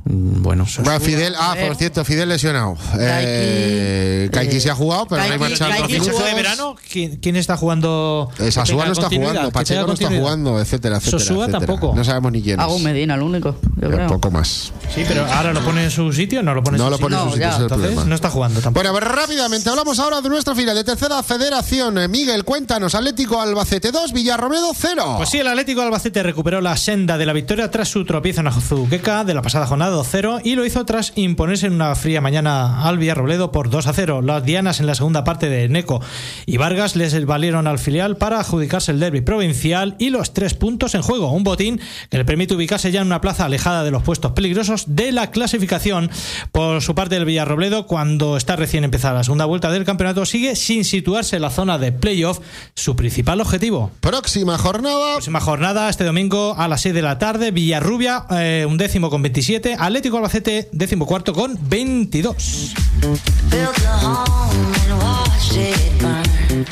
[0.05, 2.75] Mm, Bueno, Bueno, Fidel, ah, por cierto, Fidel lesionado.
[2.99, 6.33] Eh, Kaiki se ha jugado, pero no hay Kaiki- marcha Kaiki en Fichaje jugó- de
[6.33, 8.29] verano, ¿quién, quién está jugando?
[8.39, 11.19] Eh, Sasúa no está jugando, Pacheco no está jugando, etcétera, etcétera.
[11.19, 11.65] Sosúa etcétera.
[11.65, 11.95] tampoco.
[11.95, 12.63] No sabemos ni quién es.
[12.65, 14.07] Hago Medina, el único, yo creo.
[14.07, 14.73] poco más.
[14.93, 16.97] Sí, pero ahora lo pone en su sitio, no lo pone en No su lo
[16.97, 17.05] sitio.
[17.09, 17.47] pone en su No, sitio, ya.
[17.47, 18.09] ese es el Entonces problema.
[18.09, 18.83] no está jugando tampoco.
[18.83, 21.97] Bueno, pues rápidamente hablamos ahora de nuestra final de tercera federación.
[21.97, 25.15] Eh, Miguel, cuéntanos, Atlético Albacete 2, Villarromedo 0.
[25.17, 28.47] Pues sí, el Atlético Albacete recuperó la senda de la victoria tras su tropiezo en
[28.47, 32.87] Azuqueca de la pasada jornada 2-0 y lo hizo tras imponerse en una fría mañana
[32.87, 34.23] al Villarrobledo por 2-0.
[34.23, 36.01] Las dianas en la segunda parte de Neco
[36.45, 40.95] y Vargas les valieron al filial para adjudicarse el derby provincial y los tres puntos
[40.95, 41.31] en juego.
[41.31, 41.79] Un botín
[42.09, 45.31] que le permite ubicarse ya en una plaza alejada de los puestos peligrosos de la
[45.31, 46.09] clasificación.
[46.51, 50.55] Por su parte, el Villarrobledo, cuando está recién empezada la segunda vuelta del campeonato, sigue
[50.55, 52.39] sin situarse en la zona de playoff,
[52.75, 53.91] su principal objetivo.
[54.01, 55.13] Próxima jornada.
[55.13, 57.51] Próxima jornada este domingo a las 6 de la tarde.
[57.51, 59.75] Villarrubia, eh, un décimo con 27.
[59.83, 62.73] Atlético Albacete, décimo cuarto con 22.
[63.01, 66.65] Built a home and watched it burn.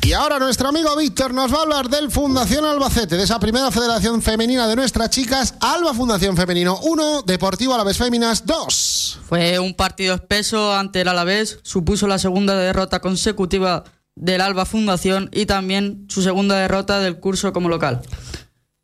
[0.00, 3.72] Y ahora nuestro amigo Víctor nos va a hablar del Fundación Albacete, de esa primera
[3.72, 9.18] federación femenina de nuestras chicas, Alba Fundación Femenino 1, Deportivo Alavés Féminas 2.
[9.24, 13.82] Fue un partido espeso ante el Alavés, supuso la segunda derrota consecutiva
[14.14, 18.02] del Alba Fundación y también su segunda derrota del curso como local.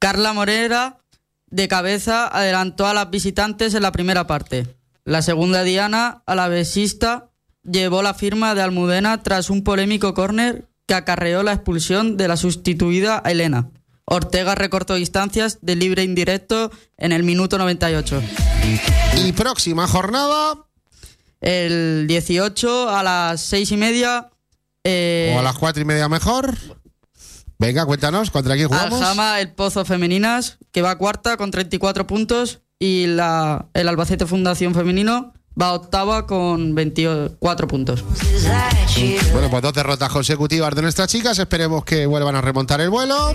[0.01, 0.98] Carla Morera,
[1.51, 4.67] de cabeza, adelantó a las visitantes en la primera parte.
[5.05, 7.31] La segunda Diana, alavesista,
[7.65, 12.37] llevó la firma de Almudena tras un polémico córner que acarreó la expulsión de la
[12.37, 13.71] sustituida a Elena.
[14.05, 18.23] Ortega recortó distancias de libre indirecto en el minuto 98.
[19.25, 20.65] Y próxima jornada,
[21.41, 24.31] El 18 a las 6 y media.
[24.85, 26.55] eh, o a las cuatro y media mejor.
[27.59, 29.01] Venga, cuéntanos, ¿contra quién jugamos?
[29.01, 32.62] Aljama el Pozo Femeninas, que va cuarta con 34 puntos.
[32.79, 38.05] Y la, el Albacete Fundación Femenino va octava con 24 puntos.
[39.33, 41.38] Bueno, pues dos derrotas consecutivas de nuestras chicas.
[41.38, 43.35] Esperemos que vuelvan a remontar el vuelo.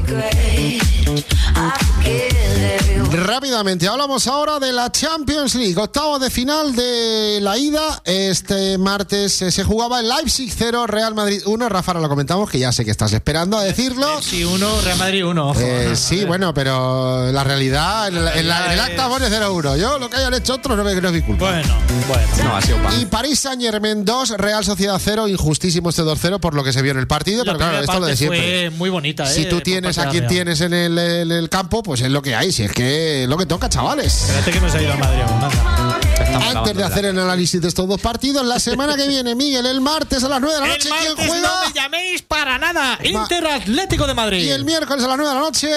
[3.11, 5.75] Rápidamente, hablamos ahora de la Champions League.
[5.77, 8.01] Octavo de final de la ida.
[8.05, 11.69] Este martes eh, se jugaba el Leipzig 0, Real Madrid 1.
[11.69, 14.19] Rafa, ahora lo comentamos, que ya sé que estás esperando a decirlo.
[14.21, 15.49] Sí, uno, Real Madrid uno.
[15.49, 15.59] ojo.
[15.61, 19.77] Eh, sí, bueno, pero la realidad, en, la- en la- en el acta pone 0-1.
[19.77, 21.51] Yo lo que hayan hecho otros no, me, no es mi culpa.
[21.51, 21.75] Bueno,
[22.13, 22.43] bueno.
[22.49, 22.93] no, ha sido pa.
[22.95, 26.81] Y París Saint Germain 2, Real Sociedad 0, injustísimo este 2-0 por lo que se
[26.81, 28.39] vio en el partido, La pero claro, esto es lo de siempre.
[28.39, 29.25] fue muy bonita.
[29.25, 32.35] Si eh, tú tienes a quien tienes en el, el campo, pues es lo que
[32.35, 34.13] hay, si es que es lo que toca, chavales.
[34.29, 35.21] Espérate que hemos ido a Madrid.
[36.19, 39.65] Estamos Antes de hacer el análisis de estos dos partidos, la semana que viene, Miguel,
[39.65, 41.47] el martes a las 9 de la El noche, martes ¿quién juega?
[41.47, 42.99] no me llaméis para nada.
[43.03, 44.43] Inter Atlético de Madrid.
[44.43, 45.69] Y el miércoles a las 9 de la noche.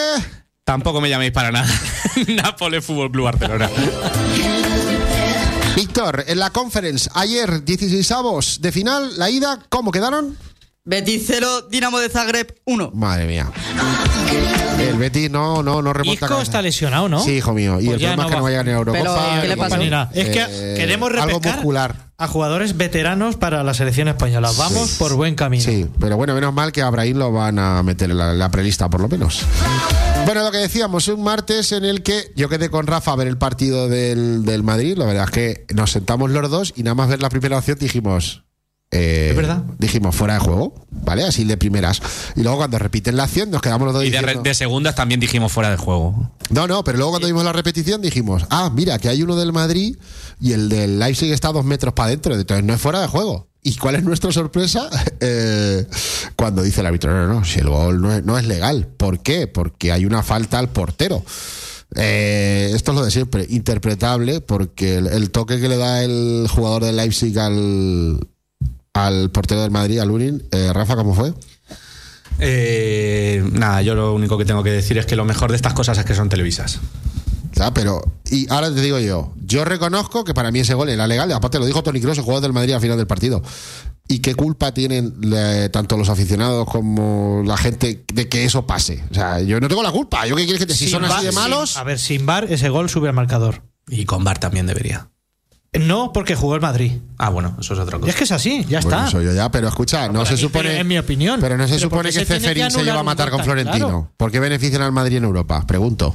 [0.65, 1.69] Tampoco me llaméis para nada.
[2.29, 3.71] Nápoles Fútbol Club Barcelona.
[5.77, 10.35] Víctor, en la conference, ayer 16 avos de final, la ida, ¿cómo quedaron?
[10.87, 12.93] Betis 0, Dinamo de Zagreb 1.
[12.95, 13.51] Madre mía.
[14.81, 16.25] El Betis no, no, no remonta.
[16.25, 17.21] Isco está lesionado, ¿no?
[17.23, 17.79] Sí, hijo mío.
[17.79, 18.39] Y Pues el problema es que va.
[18.39, 19.29] no vaya ni a Eurocopa.
[19.43, 20.11] Pero, ¿qué le nada.
[20.15, 21.97] Es que Eh, queremos algo repescar muscular.
[22.17, 24.51] a jugadores veteranos para la selección española.
[24.57, 25.63] Vamos por buen camino.
[25.63, 28.39] Sí, pero bueno, menos mal que a Abraham lo van a meter en la, en
[28.39, 29.43] la prelista, por lo menos.
[30.27, 33.29] Bueno, lo que decíamos, un martes en el que yo quedé con Rafa a ver
[33.29, 34.97] el partido del, del Madrid.
[34.99, 37.79] La verdad es que nos sentamos los dos y nada más ver la primera opción
[37.79, 38.43] dijimos.
[38.91, 39.63] eh, ¿Es verdad?
[39.79, 41.25] Dijimos fuera de juego, ¿vale?
[41.25, 42.01] Así de primeras.
[42.35, 44.95] Y luego cuando repiten la acción nos quedamos los dos Y de, diciendo- de segundas
[44.95, 46.33] también dijimos fuera de juego.
[46.51, 49.53] No, no, pero luego cuando vimos la repetición dijimos, ah, mira, que hay uno del
[49.53, 49.97] Madrid
[50.41, 53.07] y el del Leipzig está a dos metros para adentro, entonces no es fuera de
[53.07, 53.49] juego.
[53.67, 54.89] ¿Y cuál es nuestra sorpresa?
[55.19, 55.87] Eh,
[56.37, 58.87] cuando dice el árbitro, no, no, si el gol no es, legal.
[58.87, 59.47] ¿Por qué?
[59.47, 61.25] Porque hay una falta al portero.
[61.95, 66.85] Eh, esto es lo de siempre, interpretable, porque el, toque que le da el jugador
[66.85, 68.29] del Leipzig al,
[68.93, 71.33] al portero del Madrid, al Lunin, eh, Rafa, ¿cómo fue?
[72.39, 75.73] Eh, nada, yo lo único que tengo que decir es que lo mejor de estas
[75.73, 76.79] cosas es que son televisas.
[77.75, 81.31] Pero, y ahora te digo yo, yo reconozco que para mí ese gol era legal,
[81.33, 83.43] aparte lo dijo Tony Kroos, el jugador del Madrid al final del partido.
[84.09, 89.03] ¿Y qué culpa tienen eh, tanto los aficionados como la gente de que eso pase?
[89.11, 91.05] O sea, yo no tengo la culpa, yo qué quieres que te, si Sin son
[91.07, 93.63] así VAR, de sin- malos, a ver, sin bar ese gol sube al marcador.
[93.89, 95.09] Y con Bar también debería.
[95.81, 96.93] No, porque jugó el Madrid.
[97.19, 98.11] Ah, bueno, eso es otra Y cosa.
[98.11, 99.09] es que es así, ya Bueno, está.
[99.09, 100.79] eso yo ya, pero escucha, no se mí, supone.
[100.79, 101.41] en mi opinión.
[101.41, 103.87] Pero no se Pero supone que Ceferín se lleva a matar con Florentino.
[103.87, 104.11] claro.
[104.17, 105.65] ¿Por qué benefician al Madrid en Europa?
[105.67, 106.15] Pregunto.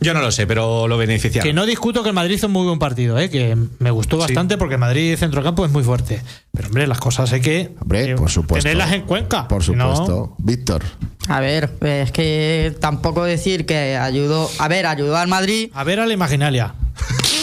[0.00, 1.46] Yo no lo sé, pero lo beneficiaron.
[1.48, 3.30] Que no discuto que el Madrid hizo un muy buen partido, ¿eh?
[3.30, 6.22] que me gustó bastante porque el Madrid centrocampo es muy fuerte.
[6.52, 8.62] Pero hombre, las cosas hay que Hombre, eh, por supuesto.
[8.64, 9.46] tenerlas en cuenta.
[9.48, 10.34] Por no- supuesto.
[10.38, 10.82] Víctor.
[11.28, 14.50] A ver, es que tampoco decir que ayudó.
[14.58, 15.70] A ver, ayudó al Madrid.
[15.72, 16.74] A ver a la imaginalia.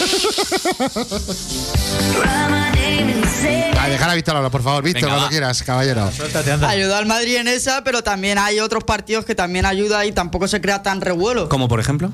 [3.77, 4.83] Ah, dejar a Víctor hablar, por favor.
[4.83, 5.29] Víctor, cuando va.
[5.29, 6.11] quieras, caballero.
[6.11, 6.69] Suéltate, anda.
[6.69, 10.47] Ayudó al Madrid en esa, pero también hay otros partidos que también ayuda y tampoco
[10.47, 11.49] se crea tan revuelo.
[11.49, 12.11] Como por ejemplo.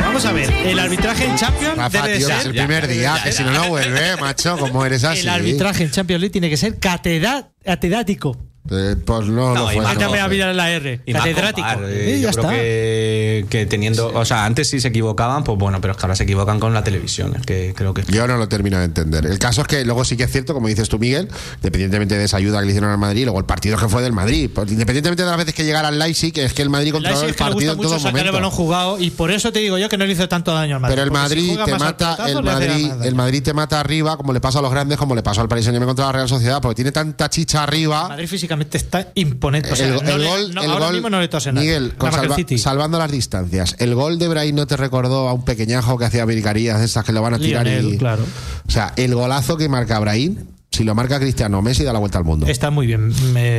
[0.00, 0.52] Vamos a ver.
[0.52, 2.38] El arbitraje en Champions Rafa, debe tío, ser.
[2.38, 5.20] es el primer día, que si no, no vuelve, macho, como eres así.
[5.22, 8.36] El arbitraje en Champions League tiene que ser catedrático.
[8.70, 9.84] Eh, pues no, No, y fue.
[9.84, 10.00] más no.
[10.00, 11.00] Mátame a mirar la R.
[11.06, 11.68] Y Catedrático.
[11.84, 12.50] Eh, yo ya creo está.
[12.54, 14.08] que, que teniendo.
[14.14, 16.74] O sea, antes sí se equivocaban, pues bueno, pero es que ahora se equivocan con
[16.74, 17.34] la televisión.
[17.36, 18.02] Es que creo que.
[18.08, 19.26] Yo no lo termino de entender.
[19.26, 22.24] El caso es que luego sí que es cierto, como dices tú, Miguel, independientemente de
[22.24, 24.70] esa ayuda que le hicieron al Madrid, luego el partido que fue del Madrid, pues,
[24.70, 27.26] independientemente de las veces que llegara al Leipzig, es que el Madrid El controló el
[27.28, 28.56] le partido gusta en mucho todo sacar el balón momento.
[28.56, 30.94] jugado y por eso te digo yo que no le hizo tanto daño al Madrid.
[30.94, 34.40] Pero el si Madrid te mata, el Madrid, el Madrid te mata arriba, como le
[34.40, 36.74] pasa a los grandes, como le pasó al Paris Saint-Germain contra la Real Sociedad, porque
[36.76, 38.08] tiene tanta chicha arriba.
[38.08, 39.72] Madrid físicamente está imponente.
[39.72, 41.52] O sea, el, no el le- gol, no, el ahora gol- mismo no le tose
[41.52, 41.60] nada.
[41.64, 43.76] Miguel, con salva- salvando las distancias.
[43.78, 47.04] El gol de Brahim no te recordó a un pequeñajo que hacía vircarías de esas
[47.04, 47.98] que lo van a tirar Lionel, y.
[47.98, 48.24] claro.
[48.66, 50.36] O sea, el golazo que marca Brahim,
[50.70, 52.46] si lo marca Cristiano Messi, da la vuelta al mundo.
[52.46, 53.12] Está muy bien,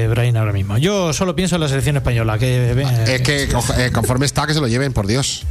[0.10, 0.78] Brain, ahora mismo.
[0.78, 2.38] Yo solo pienso en la selección española.
[2.38, 5.46] Que, eh, Es que eh, conforme está, que se lo lleven, por Dios.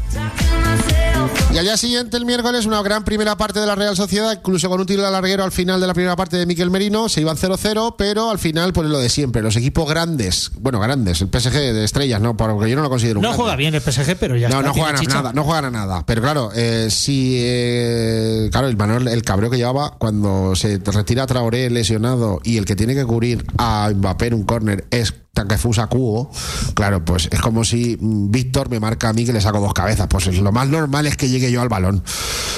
[1.52, 4.68] Y al día siguiente, el miércoles, una gran primera parte de la Real Sociedad, incluso
[4.68, 7.22] con un tiro de larguero al final de la primera parte de Miquel Merino, se
[7.22, 11.28] iban 0-0, pero al final, pues lo de siempre, los equipos grandes, bueno, grandes, el
[11.28, 12.36] PSG de estrellas, ¿no?
[12.36, 13.42] Porque yo no lo considero un no grande.
[13.42, 14.68] juega bien el PSG, pero ya no, está.
[14.68, 15.14] no juegan a chicha.
[15.14, 16.04] nada, no juegan a nada.
[16.04, 21.26] Pero claro, eh, si eh, claro, el Manuel, el cabreo que llevaba cuando se retira
[21.26, 25.86] Traoré lesionado y el que tiene que cubrir a Mbappé en un córner es Takefusa
[25.86, 26.30] Kubo,
[26.72, 29.74] claro, pues es como si mm, Víctor me marca a mí que le saco dos
[29.74, 30.06] cabezas.
[30.08, 32.02] Pues lo más normal es que llegue yo al balón.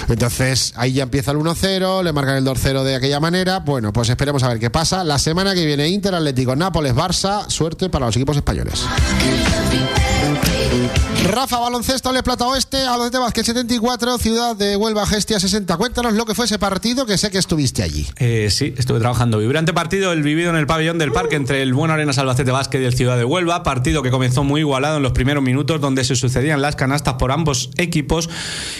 [0.08, 3.58] Entonces ahí ya empieza el 1-0, le marcan el 2-0 de aquella manera.
[3.58, 5.02] Bueno, pues esperemos a ver qué pasa.
[5.02, 8.84] La semana que viene Inter, Atlético, Nápoles, Barça, suerte para los equipos españoles.
[11.24, 15.76] Rafa Baloncesto, Le Plata Oeste, Albacete Vázquez 74, Ciudad de Huelva Gestia 60.
[15.76, 18.06] Cuéntanos lo que fue ese partido que sé que estuviste allí.
[18.18, 19.38] Eh, sí, estuve trabajando.
[19.38, 22.80] Vibrante partido, el vivido en el pabellón del parque entre el Bueno Arenas Albacete Vázquez
[22.80, 23.62] y el Ciudad de Huelva.
[23.62, 27.30] Partido que comenzó muy igualado en los primeros minutos, donde se sucedían las canastas por
[27.30, 28.30] ambos equipos.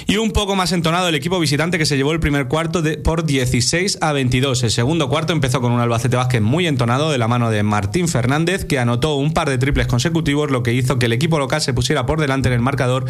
[0.07, 2.97] Y un poco más entonado el equipo visitante que se llevó el primer cuarto de-
[2.97, 4.63] por 16 a 22.
[4.63, 8.09] El segundo cuarto empezó con un Albacete Vázquez muy entonado de la mano de Martín
[8.09, 11.61] Fernández, que anotó un par de triples consecutivos, lo que hizo que el equipo local
[11.61, 13.07] se pusiera por delante en el marcador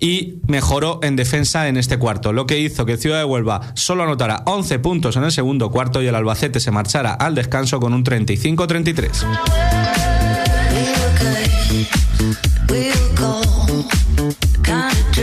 [0.00, 4.02] y mejoró en defensa en este cuarto, lo que hizo que Ciudad de Huelva solo
[4.02, 7.92] anotara 11 puntos en el segundo cuarto y el Albacete se marchara al descanso con
[7.92, 9.73] un 35-33.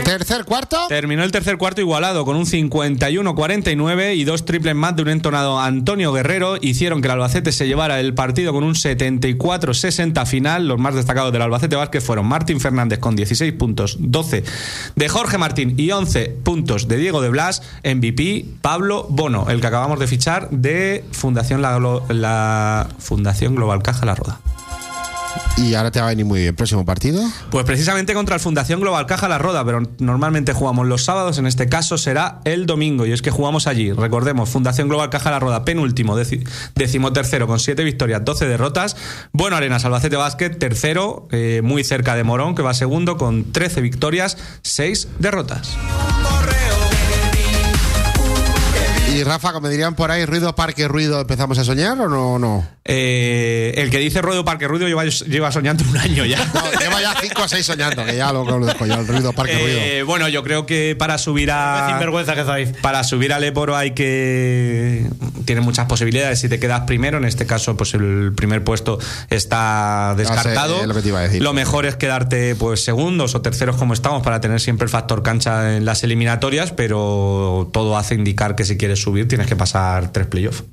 [0.04, 0.78] Tercer cuarto.
[0.88, 5.58] Terminó el tercer cuarto igualado con un 51-49 y dos triples más de un entonado
[5.58, 10.68] Antonio Guerrero hicieron que el Albacete se llevara el partido con un 74-60 final.
[10.68, 14.44] Los más destacados del Albacete Vázquez fueron Martín Fernández con 16 puntos, 12
[14.96, 19.66] de Jorge Martín y 11 puntos de Diego de Blas, MVP Pablo Bono, el que
[19.66, 24.40] acabamos de fichar de Fundación la, Fundación Global Caja La Roda.
[25.56, 26.56] Y ahora te va a venir muy bien.
[26.56, 27.22] Próximo partido.
[27.50, 31.46] Pues precisamente contra el Fundación Global Caja La Roda, pero normalmente jugamos los sábados, en
[31.46, 33.92] este caso será el domingo, y es que jugamos allí.
[33.92, 38.96] Recordemos, Fundación Global Caja La Roda, penúltimo, deci- decimotercero, con 7 victorias, 12 derrotas.
[39.32, 43.80] Bueno, Arenas, Albacete Basket, tercero, eh, muy cerca de Morón, que va segundo, con 13
[43.82, 45.76] victorias, 6 derrotas.
[49.14, 52.38] Y Rafa, como dirían por ahí, ruido, parque, ruido, ¿empezamos a soñar o no?
[52.38, 52.66] no?
[52.84, 56.44] Eh, el que dice Ruedo Parque Ruido lleva, lleva soñando un año ya.
[56.52, 59.32] No, lleva ya 5 o 6 soñando, que ya lo, lo dejo yo, el ruido,
[59.32, 59.78] parque, ruido.
[59.80, 61.96] Eh, bueno, yo creo que para subir a.
[62.00, 62.70] Vergüenza que sois.
[62.80, 65.06] Para subir al Époro hay que.
[65.44, 66.40] Tiene muchas posibilidades.
[66.40, 68.98] Si te quedas primero, en este caso, pues el primer puesto
[69.30, 70.76] está descartado.
[70.76, 71.42] sé, es lo que te iba a decir.
[71.42, 75.22] Lo mejor es quedarte, pues, segundos o terceros como estamos para tener siempre el factor
[75.22, 80.12] cancha en las eliminatorias, pero todo hace indicar que si quieres subir tienes que pasar
[80.12, 80.64] tres playoffs.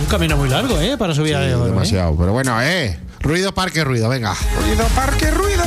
[0.00, 0.96] Un camino muy largo, ¿eh?
[0.98, 1.70] Para subir a Ebro, ¿eh?
[1.70, 2.16] Demasiado.
[2.16, 2.98] Pero bueno, eh.
[3.20, 4.34] Ruido, parque, ruido, venga.
[4.60, 5.64] Ruido, parque, ruido.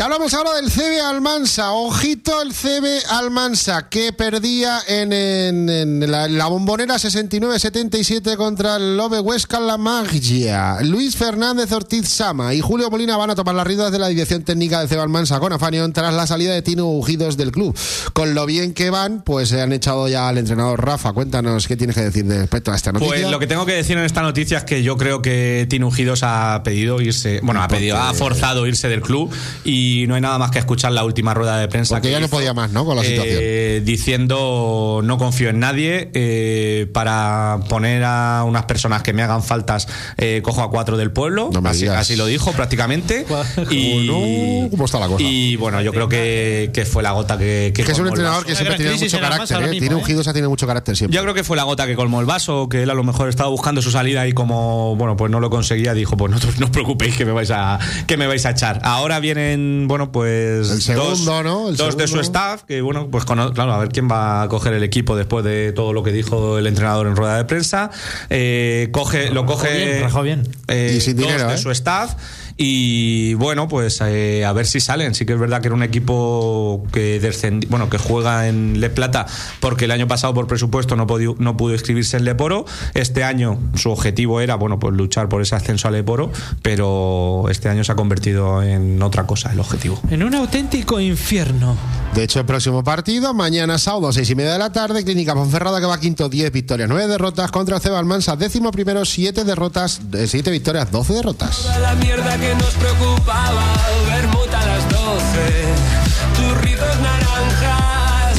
[0.00, 1.72] Hablamos ahora del CB Almansa.
[1.72, 8.96] Ojito el CB Almansa, que perdía en, en- en la, la bombonera 69-77 contra el
[8.96, 10.76] Lobe Huesca La Magia.
[10.82, 14.44] Luis Fernández Ortiz Sama y Julio Molina van a tomar las riendas de la dirección
[14.44, 17.76] técnica del CB Almansa con Afanion tras la salida de Tino Ujidos del club.
[18.12, 21.12] Con lo bien que van, pues se han echado ya al entrenador Rafa.
[21.12, 23.14] Cuéntanos qué tienes que decir respecto a esta noticia.
[23.14, 25.88] Pues lo que tengo que decir en esta noticia es que yo creo que Tino
[25.88, 29.30] Ujidos ha pedido irse, bueno, ha pedido, ha forzado irse del club
[29.64, 31.96] y no hay nada más que escuchar la última rueda de prensa.
[31.96, 32.84] Porque que ya no hizo, podía más, ¿no?
[32.84, 33.38] Con la situación.
[33.40, 39.42] eh, diciendo no confío en nadie eh, para poner a unas personas que me hagan
[39.42, 41.50] faltas eh, cojo a cuatro del pueblo.
[41.52, 41.98] No me así, digas.
[41.98, 43.26] así lo dijo prácticamente.
[43.70, 45.22] y, Bueno, ¿cómo está la cosa?
[45.22, 48.44] Y bueno, yo creo que, que fue la gota que, que que es un entrenador
[48.44, 49.56] que siempre tiene mucho carácter.
[49.56, 49.68] ¿eh?
[49.68, 50.02] mismo, Tino ¿eh?
[50.02, 51.16] Ujidos ha tenido mucho carácter siempre.
[51.16, 53.28] Yo creo que fue la gota que colmó el vaso, que él a lo mejor
[53.28, 56.66] estaba buscando su salida y como, bueno, pues no lo conseguía, dijo, pues no, no
[56.66, 58.80] os preocupéis que me vais a que me vais a echar.
[58.82, 61.68] Ahora vienen, bueno, pues El segundo, dos, ¿no?
[61.68, 64.48] El dos de su staff, que bueno, pues cono- claro, a ver quién va a
[64.48, 67.90] coger el equipo después de todo lo que dijo el entrenador en rueda de prensa.
[68.30, 70.48] Eh, coge, lo coge bien, rajó bien.
[70.68, 71.58] eh, Y sin dos dinero, de ¿eh?
[71.58, 72.14] su staff
[72.60, 75.84] y bueno pues eh, a ver si salen sí que es verdad que era un
[75.84, 79.26] equipo que descendi- bueno que juega en Le Plata
[79.60, 83.58] porque el año pasado por presupuesto no pudo, no pudo inscribirse en Leporo este año
[83.76, 87.92] su objetivo era bueno pues luchar por ese ascenso a Leporo pero este año se
[87.92, 91.76] ha convertido en otra cosa el objetivo En un auténtico infierno.
[92.14, 95.78] De hecho, el próximo partido, mañana sábado, seis y media de la tarde, Clínica Ponferrada
[95.78, 100.00] que va quinto, 10 victorias, 9 derrotas contra el Ceba Almansa, décimo primero, 7 derrotas,
[100.26, 101.68] 7 victorias, 12 derrotas.
[101.80, 103.74] La mierda que que nos preocupaba
[104.06, 105.87] ver muta a las doce.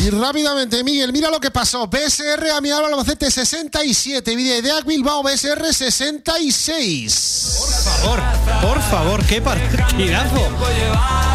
[0.10, 1.86] Y rápidamente, Miguel, mira lo que pasó.
[1.88, 7.57] BSR a mi Albacete 67, Videoidea Bilbao BSR 66.
[8.03, 8.22] Por favor,
[8.62, 10.49] por favor, qué partidazo.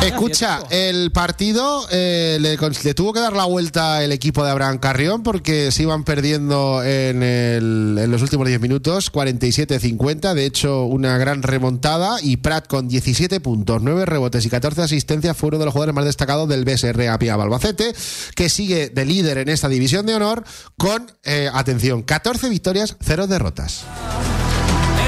[0.05, 4.79] Escucha, el partido eh, le, le tuvo que dar la vuelta el equipo de Abraham
[4.79, 10.35] Carrión porque se iban perdiendo en, el- en los últimos 10 minutos, 47-50.
[10.35, 12.19] De hecho, una gran remontada.
[12.23, 15.95] Y Prat con 17 puntos, 9 rebotes y 14 asistencias fue uno de los jugadores
[15.95, 17.95] más destacados del BSR Apia Balbacete,
[18.35, 20.43] que sigue de líder en esta división de honor
[20.79, 23.85] con, eh, atención, 14 victorias, 0 derrotas.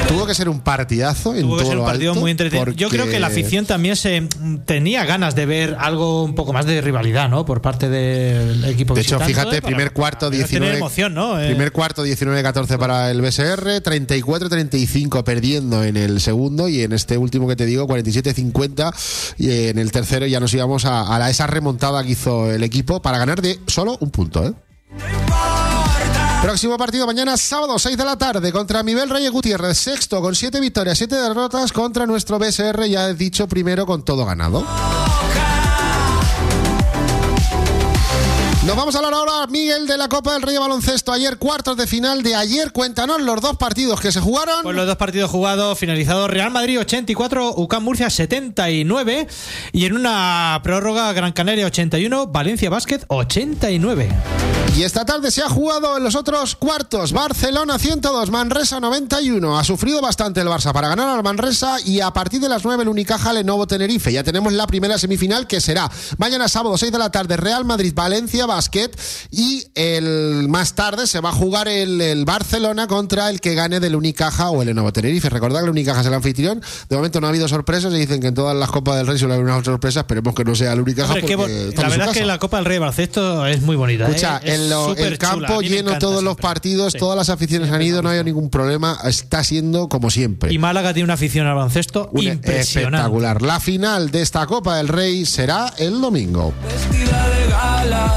[0.09, 2.73] Tuvo que ser un partidazo en Tuvo que todo ser un lo partido muy entretenido.
[2.73, 6.53] Yo creo que la afición también se mm, tenía ganas de ver algo un poco
[6.53, 7.45] más de rivalidad, ¿no?
[7.45, 10.67] Por parte del equipo De hecho, fíjate, para- primer cuarto para 19.
[10.67, 11.41] Tener emoción, ¿no?
[11.41, 17.19] Eh, Primer cuarto 19-14 para el BSR, 34-35 perdiendo en el segundo y en este
[17.19, 18.93] último que te digo, 47-50
[19.39, 22.63] y en el tercero ya nos íbamos a, a la- esa remontada que hizo el
[22.63, 24.53] equipo para ganar de solo un punto, ¿eh?
[26.47, 30.61] Próximo partido mañana sábado 6 de la tarde contra Miguel Reyes Gutiérrez, sexto con 7
[30.61, 34.65] victorias, 7 derrotas contra nuestro BSR, ya he dicho primero con todo ganado.
[38.67, 41.12] Nos vamos a hablar ahora, Miguel, de la Copa del Rey de Baloncesto.
[41.12, 42.73] Ayer cuartos de final de ayer.
[42.73, 44.64] Cuéntanos los dos partidos que se jugaron.
[44.64, 49.29] Pues los dos partidos jugados, finalizados Real Madrid 84, UCAM Murcia 79
[49.71, 54.09] y en una prórroga Gran Canaria 81, Valencia Basket 89.
[54.77, 57.12] Y esta tarde se ha jugado en los otros cuartos.
[57.12, 59.59] Barcelona 102, Manresa 91.
[59.59, 62.83] Ha sufrido bastante el Barça para ganar al Manresa y a partir de las 9
[62.83, 64.12] el Unicaja Lenovo Tenerife.
[64.12, 67.95] Ya tenemos la primera semifinal que será mañana sábado 6 de la tarde Real Madrid
[67.95, 68.91] Valencia Basket
[69.31, 73.81] y el más tarde se va a jugar el, el Barcelona contra el que gane
[73.81, 75.29] del Unicaja o el Lenovo Tenerife.
[75.29, 76.63] Recordad que el Unicaja es el anfitrión.
[76.89, 79.19] De momento no ha habido sorpresas y dicen que en todas las Copas del Rey
[79.19, 80.01] suele haber una sorpresa.
[80.01, 82.19] Esperemos que no sea el Unicaja Hombre, porque bo- está la en su verdad es
[82.21, 84.07] que la Copa del Rey de Baloncesto es muy bonita.
[84.09, 84.55] Escucha, ¿eh?
[84.55, 86.43] Es en lo- el campo lleno todos los siempre.
[86.43, 86.99] partidos, Sí.
[86.99, 90.53] todas las aficiones han ido, no hay ningún problema, está siendo como siempre.
[90.53, 92.97] Y Málaga tiene una afición al baloncesto Un impresionante.
[92.97, 93.43] espectacular.
[93.43, 96.55] La final de esta Copa del Rey será el domingo.
[96.65, 98.15] Vestida de gala,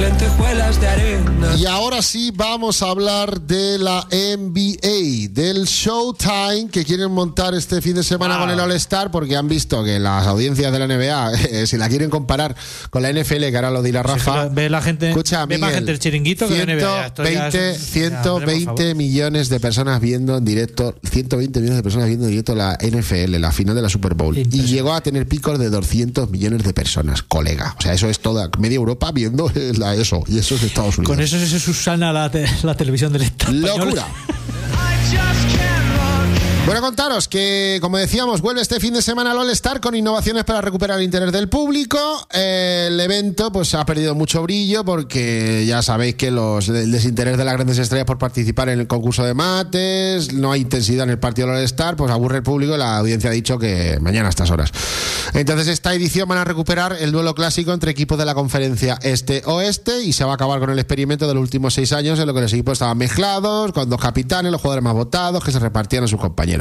[0.00, 1.54] lentejuelas de arena.
[1.56, 7.80] Y ahora sí vamos a hablar de la NBA, del Showtime que quieren montar este
[7.80, 8.46] fin de semana Wow.
[8.46, 11.88] con el All-Star porque han visto que las audiencias de la NBA, eh, si la
[11.88, 12.56] quieren comparar
[12.90, 15.92] con la NFL, que ahora lo dirá Rafa, Ve la gente, Escucha, ve más gente
[15.92, 17.06] el chiringuito que la NBA.
[17.06, 22.24] Esto 120, es- 120 millones de personas viendo en directo, 120 millones de personas viendo
[22.24, 24.36] en directo la NFL, la final de la Super Bowl.
[24.36, 27.76] Y llegó a tener picos de 200 millones de personas, colega.
[27.78, 30.22] O sea, eso es toda media Europa viendo la eso.
[30.28, 31.14] Y eso es Estados Unidos.
[31.14, 33.52] Con eso se susana la, te- la televisión del Estado.
[33.52, 34.06] Locura.
[36.66, 40.62] Bueno, contaros que, como decíamos, vuelve este fin de semana al All-Star con innovaciones para
[40.62, 41.98] recuperar el interés del público.
[42.32, 47.36] Eh, el evento pues ha perdido mucho brillo porque ya sabéis que los, el desinterés
[47.36, 51.10] de las grandes estrellas por participar en el concurso de mates, no hay intensidad en
[51.10, 54.28] el partido del All-Star, pues aburre el público y la audiencia ha dicho que mañana
[54.28, 54.72] a estas horas.
[55.34, 60.02] Entonces, esta edición van a recuperar el duelo clásico entre equipos de la conferencia este-oeste
[60.02, 62.32] y se va a acabar con el experimento de los últimos seis años en lo
[62.32, 66.04] que los equipos estaban mezclados, con dos capitanes, los jugadores más votados, que se repartían
[66.04, 66.53] a sus compañeros.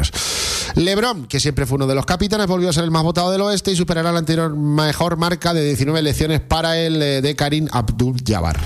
[0.75, 3.41] LeBron, que siempre fue uno de los capitanes, volvió a ser el más votado del
[3.41, 7.67] oeste y superará la anterior mejor marca de 19 elecciones para el eh, de Karim
[7.71, 8.59] Abdul-Jabbar.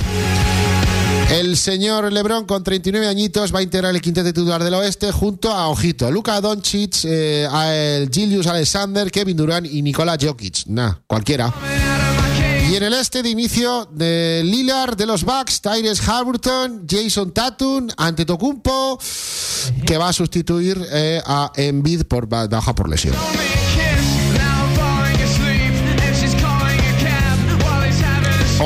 [1.32, 5.52] El señor LeBron, con 39 añitos, va a integrar el quinteto titular del oeste junto
[5.52, 10.68] a, ojito, Luka Doncic, eh, a el Gilius Alexander, Kevin Durant y Nikola Jokic.
[10.68, 11.54] Nah, cualquiera.
[12.70, 17.88] Y en el este de inicio de Lillard de los Bucks, Tyrese Halliburton, Jason Tatum,
[17.96, 19.00] Antetokounmpo,
[19.86, 23.16] que va a sustituir eh, a Embiid por ba- baja por lesión.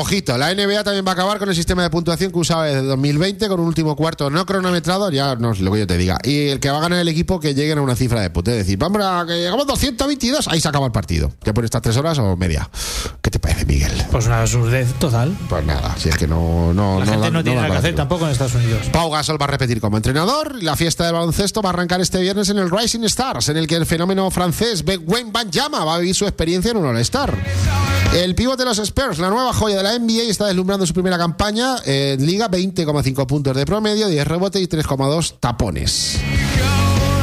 [0.02, 2.82] Ojito, la NBA también va a acabar con el sistema de puntuación que usaba desde
[2.82, 6.18] 2020 con un último cuarto no cronometrado, ya no es lo que yo te diga.
[6.24, 8.54] Y el que va a ganar el equipo que lleguen a una cifra de puntos.
[8.54, 11.32] Es decir, vamos a que llegamos 222, ahí se acaba el partido.
[11.44, 12.68] ¿Te pones estas tres horas o media?
[13.22, 13.92] ¿Qué te parece, Miguel?
[14.12, 15.38] Pues una absurdez total.
[15.48, 16.74] Pues nada, si es que no...
[16.74, 18.88] no La no gente da- no tiene da nada que hacer tampoco en Estados Unidos.
[18.92, 20.62] Pau Gasol va a repetir como entrenador.
[20.64, 23.68] La fiesta del baloncesto va a arrancar este viernes en el Rising Stars, en el
[23.68, 27.32] que el fenómeno francés Ben Banjama va a vivir su experiencia en un All-Star.
[28.14, 31.18] El pívot de los Spurs, la nueva joya de la NBA, está deslumbrando su primera
[31.18, 36.20] campaña en Liga, 20,5 puntos de promedio, 10 rebotes y 3,2 tapones.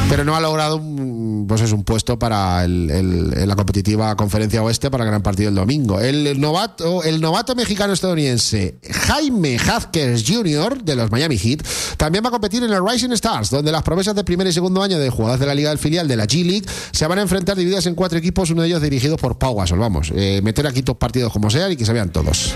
[0.09, 4.63] Pero no ha logrado un, pues es un puesto para el- en la competitiva conferencia
[4.63, 5.99] oeste para el gran partido el domingo.
[5.99, 10.83] El novato, el novato mexicano estadounidense Jaime Haskers Jr.
[10.83, 11.61] de los Miami Heat
[11.97, 14.81] también va a competir en el Rising Stars, donde las promesas de primer y segundo
[14.81, 17.21] año de jugadores de la liga del filial de la G League se van a
[17.21, 19.77] enfrentar divididas en cuatro equipos, uno de ellos dirigido por Pau Gasol.
[19.79, 22.53] Vamos, eh, meter aquí dos partidos como sea y que se vean todos.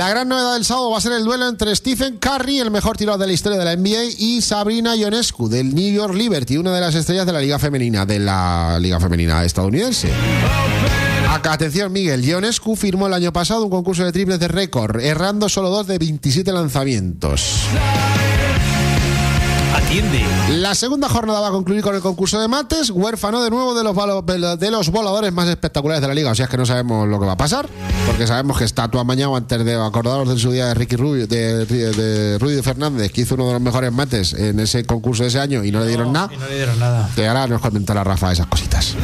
[0.00, 2.96] La gran novedad del sábado va a ser el duelo entre Stephen Curry, el mejor
[2.96, 6.74] tirador de la historia de la NBA, y Sabrina Ionescu del New York Liberty, una
[6.74, 10.10] de las estrellas de la Liga Femenina, de la Liga Femenina estadounidense.
[11.28, 12.24] Acá, atención, Miguel.
[12.24, 15.98] Ionescu firmó el año pasado un concurso de triples de récord, errando solo dos de
[15.98, 17.66] 27 lanzamientos.
[19.90, 20.24] Atiende.
[20.50, 23.82] La segunda jornada va a concluir con el concurso de mates, huérfano de nuevo de
[23.82, 26.30] los, de los voladores más espectaculares de la liga.
[26.30, 27.68] O sea, es que no sabemos lo que va a pasar,
[28.06, 31.26] porque sabemos que está tú amañado antes de acordaros de su día de Ricky Rubio,
[31.26, 35.30] de, de Rudy Fernández, que hizo uno de los mejores mates en ese concurso de
[35.30, 36.30] ese año y no le dieron nada.
[36.32, 37.10] Y no le dieron nada.
[37.16, 38.94] Que ahora nos comentará Rafa esas cositas.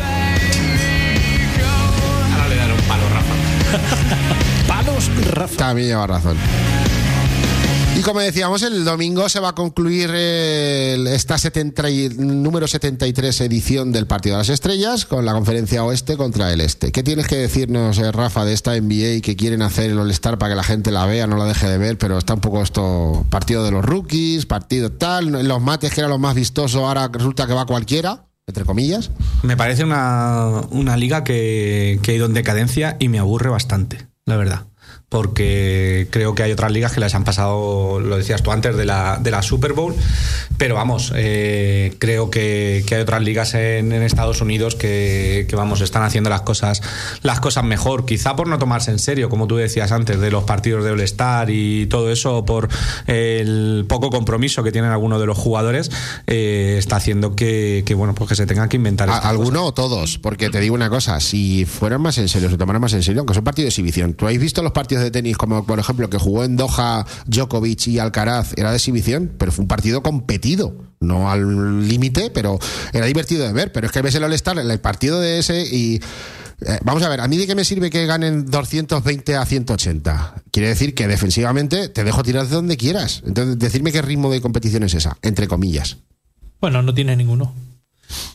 [2.33, 3.35] Ahora le daré un palo, Rafa.
[4.69, 5.57] Palos, Rafa.
[5.57, 6.37] También lleva razón.
[7.99, 13.41] Y como decíamos, el domingo se va a concluir el- esta 70 y- número 73
[13.41, 16.93] edición del Partido de las Estrellas con la conferencia oeste contra el este.
[16.93, 20.53] ¿Qué tienes que decirnos, eh, Rafa, de esta NBA que quieren hacer el All-Star para
[20.53, 21.97] que la gente la vea, no la deje de ver?
[21.97, 26.09] Pero está un poco esto, partido de los rookies, partido tal, los mates que era
[26.09, 28.23] lo más vistoso, ahora resulta que va cualquiera.
[28.49, 29.11] entre comillas.
[29.43, 34.07] Me parece una, una liga que, que ha ido en decadencia y me aburre bastante,
[34.25, 34.67] la verdad.
[35.17, 38.85] Porque creo que hay otras ligas que las han pasado, lo decías tú antes, de
[38.85, 39.95] la, de la Super Bowl.
[40.59, 45.57] Pero vamos, eh, creo que, que hay otras ligas en, en Estados Unidos que, que,
[45.57, 46.83] vamos, están haciendo las cosas,
[47.23, 48.05] las cosas mejor.
[48.05, 51.49] Quizá por no tomarse en serio, como tú decías antes, de los partidos de All-Star
[51.49, 52.69] y todo eso, por
[53.07, 55.91] el poco compromiso que tienen algunos de los jugadores,
[56.27, 59.09] eh, está haciendo que, que, bueno, pues que se tengan que inventar.
[59.09, 60.19] ¿Alguno o todos?
[60.19, 63.21] Porque te digo una cosa, si fueran más en serio, se tomaran más en serio,
[63.21, 64.13] aunque son partidos de exhibición.
[64.13, 67.89] ¿Tú habéis visto los partidos de tenis como, por ejemplo, que jugó en Doha Djokovic
[67.89, 68.53] y Alcaraz?
[68.57, 70.75] Era de exhibición, pero fue un partido competido.
[71.01, 72.59] No al límite, pero
[72.93, 73.73] era divertido de ver.
[73.73, 76.01] Pero es que ves el All-Star, el partido de ese y...
[76.63, 80.35] eh, vamos a ver, ¿a mí de qué me sirve que ganen 220 a 180?
[80.51, 83.23] Quiere decir que defensivamente te dejo tirar de donde quieras.
[83.27, 85.99] Entonces, decirme qué ritmo de competición es esa, entre comillas.
[86.61, 87.53] Bueno, no tiene ninguno.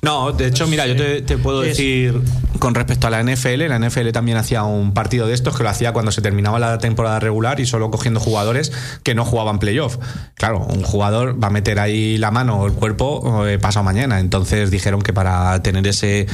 [0.01, 2.21] No, de hecho, mira, yo te, te puedo decir
[2.61, 5.69] con respecto a la NFL, la NFL también hacía un partido de estos que lo
[5.69, 9.97] hacía cuando se terminaba la temporada regular y solo cogiendo jugadores que no jugaban playoff.
[10.35, 14.19] Claro, un jugador va a meter ahí la mano o el cuerpo eh, pasado mañana.
[14.19, 16.27] Entonces dijeron que para tener ese,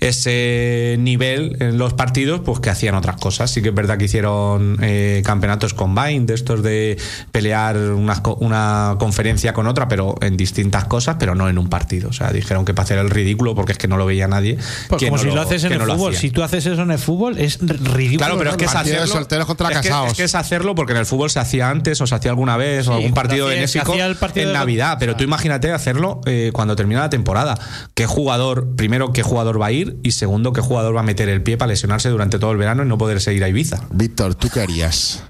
[0.00, 3.50] ese nivel en los partidos, pues que hacían otras cosas.
[3.50, 6.98] Sí que es verdad que hicieron eh, campeonatos combine, de estos de
[7.32, 12.10] pelear una, una conferencia con otra, pero en distintas cosas, pero no en un partido.
[12.10, 14.56] O sea, dijeron que para hacer el ridículo, porque es que no lo veía nadie.
[14.88, 16.16] Pues que como no si lo, haces en el no fútbol.
[16.16, 18.18] Si tú haces eso en el fútbol, es ridículo.
[18.18, 19.06] Claro, pero es que es hacerlo.
[19.06, 20.10] solteros contra es que- casados.
[20.12, 22.56] Es que, es hacerlo porque en el fútbol se hacía antes o se hacía alguna
[22.56, 24.96] vez o algún partido benéfico hacía el partido en de- Navidad.
[24.98, 27.58] Pero tú imagínate hacerlo eh, cuando termina la temporada.
[27.94, 29.98] ¿Qué jugador, primero, qué jugador va a ir?
[30.02, 32.82] Y segundo, qué jugador va a meter el pie para lesionarse durante todo el verano
[32.84, 33.80] y no poder seguir a Ibiza?
[33.90, 35.22] Víctor, ¿tú qué harías?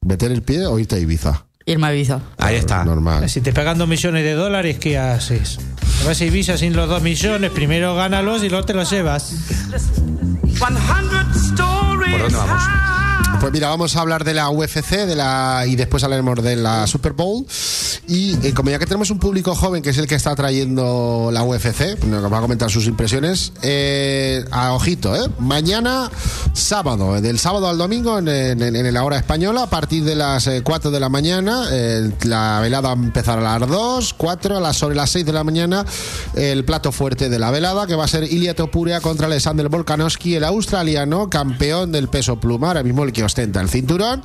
[0.00, 1.46] ¿Meter el pie o irte a Ibiza?
[1.66, 2.20] Irme a Ibiza.
[2.38, 2.84] Ahí está.
[2.84, 3.28] Normal.
[3.28, 5.58] Si te pegan dos millones de dólares, ¿qué haces?
[6.00, 9.34] Te vas a Ibiza sin los dos millones, primero gánalos y luego te los llevas.
[10.58, 12.62] ¿Por dónde vamos?
[13.40, 16.86] Pues mira, vamos a hablar de la UFC de la, y después hablaremos de la
[16.86, 17.44] Super Bowl.
[18.06, 21.30] Y eh, como ya que tenemos un público joven que es el que está trayendo
[21.32, 25.28] la UFC, nos va a comentar sus impresiones, eh, a ojito, ¿eh?
[25.40, 26.08] Mañana,
[26.52, 30.46] sábado, del sábado al domingo, en, en- en la hora española, a partir de las
[30.46, 34.58] eh, 4 de la mañana, eh, la velada va a empezar a las 2, 4,
[34.58, 35.84] a las, sobre las 6 de la mañana,
[36.34, 40.36] el plato fuerte de la velada, que va a ser Ilia Topuria contra Alexander Volkanovski,
[40.36, 44.22] el australiano, campeón del peso pluma, ahora mismo el que ostenta el cinturón.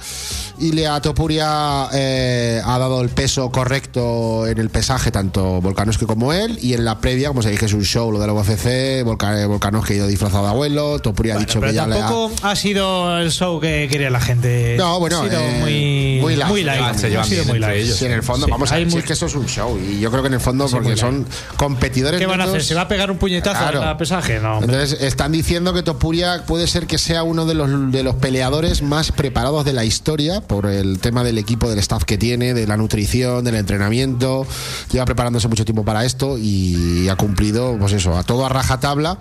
[0.60, 6.58] Ilia Topuria eh, ha dado el peso correcto en el pesaje, tanto Volkanovski como él,
[6.62, 9.46] y en la previa, como se dije, es un show lo de la UFC, Volka-
[9.48, 12.00] Volkanovski ha ido disfrazado de abuelo, Topuria ha dicho Pero que ya le ha...
[12.00, 14.76] tampoco ha sido el show que quería la gente.
[14.78, 16.50] No, bueno, ha sido eh, muy, muy light.
[16.52, 16.96] muy light.
[16.96, 17.86] Se llevan Ha sido bien muy entre light.
[17.86, 17.98] ellos.
[17.98, 19.78] Sí, en el fondo, Sí, vamos a si muy- que eso es un show.
[19.80, 21.26] Y yo creo que en el fondo, porque son
[21.56, 22.20] competidores.
[22.20, 22.54] ¿Qué van a hacer?
[22.56, 22.68] netos.
[22.68, 23.80] ¿Se va a pegar un puñetazo Claro.
[23.82, 24.40] en la pesaje?
[24.40, 24.58] No.
[24.58, 24.74] hombre.
[24.74, 28.82] Entonces están diciendo que Topuria puede ser que sea uno de los, de los peleadores
[28.88, 32.66] más preparados de la historia por el tema del equipo, del staff que tiene, de
[32.66, 34.48] la nutrición, del entrenamiento.
[34.92, 39.20] Lleva preparándose mucho tiempo para esto y ha cumplido, pues eso, a todo a rajatabla.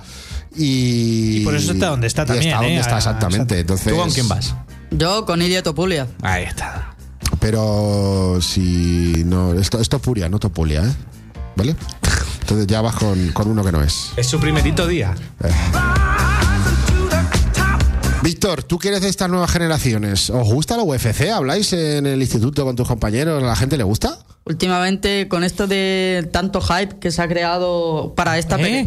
[0.57, 2.81] Y, Y por eso está donde está y también, Está donde ¿eh?
[2.81, 3.61] está exactamente.
[3.61, 4.55] Entonces, ¿Tú con quién vas?
[4.91, 6.07] Yo con Ilia Topulia.
[6.23, 6.95] Ahí está.
[7.41, 10.93] Pero si no, esto es Topuria, no Topulia, ¿eh?
[11.57, 11.75] ¿Vale?
[12.41, 14.13] Entonces ya vas con, con uno que no es.
[14.17, 15.15] Es su primerito día.
[18.23, 21.31] Víctor, tú que eres de estas nuevas generaciones, ¿os gusta la UFC?
[21.33, 23.43] ¿Habláis en el instituto con tus compañeros?
[23.43, 24.19] ¿A la gente le gusta?
[24.45, 28.59] Últimamente, con esto de tanto hype que se ha creado para esta ¿Eh?
[28.59, 28.81] pelea.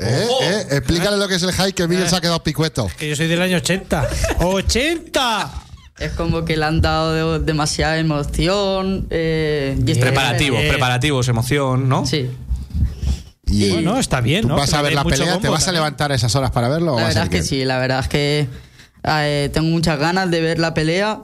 [0.00, 0.26] ¿Eh?
[0.42, 0.66] ¿Eh?
[0.72, 2.88] Explícale lo que es el high que Miguel se ha quedado picueto.
[2.98, 4.08] Que yo soy del año 80.
[4.38, 5.50] ¡80!
[5.98, 9.06] Es como que le han dado de- demasiada emoción.
[9.10, 10.68] Eh, y Preparativos, Eh.
[10.70, 12.04] preparativos, emoción, ¿no?
[12.06, 12.28] Sí.
[13.46, 14.56] Y Bueno, está bien, ¿Tú ¿no?
[14.56, 15.38] vas a ver la pelea?
[15.40, 16.96] ¿Te vas a levantar a esas horas para verlo?
[16.98, 18.48] La verdad es que sí, la verdad es que
[19.04, 21.20] eh, tengo muchas ganas de ver la pelea.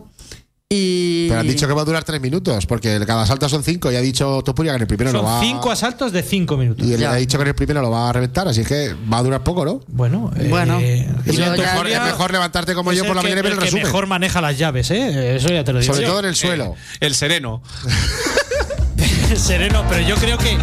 [0.71, 1.29] Y.
[1.29, 3.97] Pero has dicho que va a durar tres minutos, porque cada asalto son cinco y
[3.97, 6.87] ha dicho Topuria que en el primero lo va Son cinco asaltos de cinco minutos.
[6.87, 7.13] Y él Ya.
[7.13, 9.43] ha dicho que en el primero lo va a reventar, así que va a durar
[9.43, 9.81] poco, ¿no?
[9.87, 10.79] Bueno, Bueno.
[10.81, 13.53] eh, Es mejor, Topuria es mejor levantarte como yo por la que- mañana y ver
[13.53, 13.85] el que resumen.
[13.85, 15.37] mejor maneja las llaves, ¿eh?
[15.37, 15.91] Eso ya te lo digo.
[15.95, 16.11] Sobre yo.
[16.13, 16.75] todo en el suelo.
[17.01, 17.63] El sereno.
[19.37, 20.57] Sereno, pero yo creo que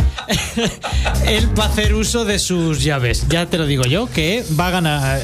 [1.28, 3.28] él va a hacer uso de sus llaves.
[3.30, 5.22] Ya te lo digo yo, que va a ganar.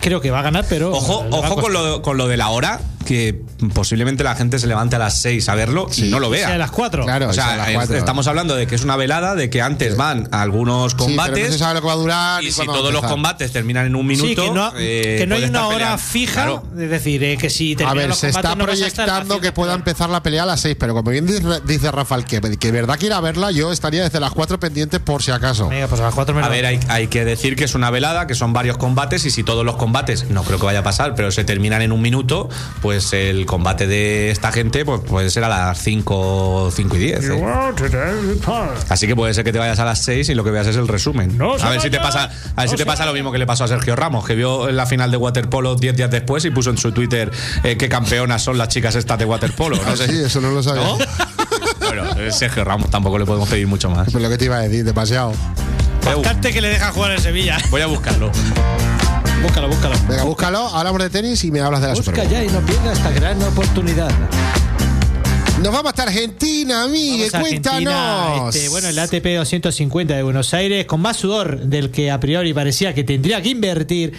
[0.00, 0.90] Creo que va a ganar, pero.
[0.92, 3.40] Ojo, a ojo con lo, con lo de la hora, que
[3.74, 6.46] posiblemente la gente se levante a las 6 a verlo y no lo O sea,
[6.46, 6.58] a vea.
[6.58, 7.04] las 4.
[7.04, 9.96] Claro, O sea, a las estamos hablando de que es una velada, de que antes
[9.96, 12.44] van algunos Sí, pero no combates se sabe lo que va a durar.
[12.44, 15.26] y si a todos los combates terminan en un minuto, Sí, que no, eh, que
[15.26, 15.98] no hay una hora peleando.
[16.02, 16.32] fija.
[16.34, 16.62] Claro.
[16.78, 19.52] Es decir, eh, que si A terminan ver, los se está no a proyectando que
[19.52, 21.26] pueda empezar la pelea a las 6, pero como bien
[21.64, 25.30] dice, Rafael, que, que verdad quiera verla, yo estaría desde las 4 pendientes por si
[25.30, 25.68] acaso.
[25.68, 26.48] Venga, pues a las 4 menos.
[26.48, 29.30] A ver, hay, hay que decir que es una velada, que son varios combates y
[29.30, 32.02] si todos los combates, no creo que vaya a pasar, pero se terminan en un
[32.02, 32.48] minuto,
[32.82, 37.24] pues el combate de esta gente pues puede ser a las 5, 5 y 10.
[37.30, 37.44] ¿eh?
[38.88, 40.76] Así que puede ser que te vayas a las 6 y lo que veas es
[40.76, 41.36] el resumen.
[41.38, 43.32] No a ver si te pasa, a ver No si te se pasa lo mismo
[43.32, 46.10] que le pasó a Sergio Ramos, que vio en la final de waterpolo 10 días
[46.10, 47.30] después y puso en su Twitter
[47.64, 49.76] eh, qué campeonas son las chicas estas de waterpolo.
[49.76, 50.08] No Ah, sé.
[50.08, 50.82] sí, eso no lo sabía.
[50.82, 50.98] ¿No?
[51.80, 54.10] bueno, eh, Sergio Ramos tampoco le podemos pedir mucho más.
[54.10, 55.32] Pues lo que te iba a decir, demasiado.
[56.04, 57.58] Bastante que le deja jugar en Sevilla.
[57.70, 58.30] voy a buscarlo.
[59.42, 59.94] Búscalo, búscalo.
[60.08, 62.92] Venga, búscalo, hablamos de tenis y me hablas de la Busca ya y no pierda
[62.92, 64.10] esta gran oportunidad.
[65.62, 68.54] Nos vamos hasta Argentina, Miguel, cuéntanos.
[68.54, 72.54] este, bueno, el ATP 250 de Buenos Aires, con más sudor del que a priori
[72.54, 74.12] parecía que tendría que invertir.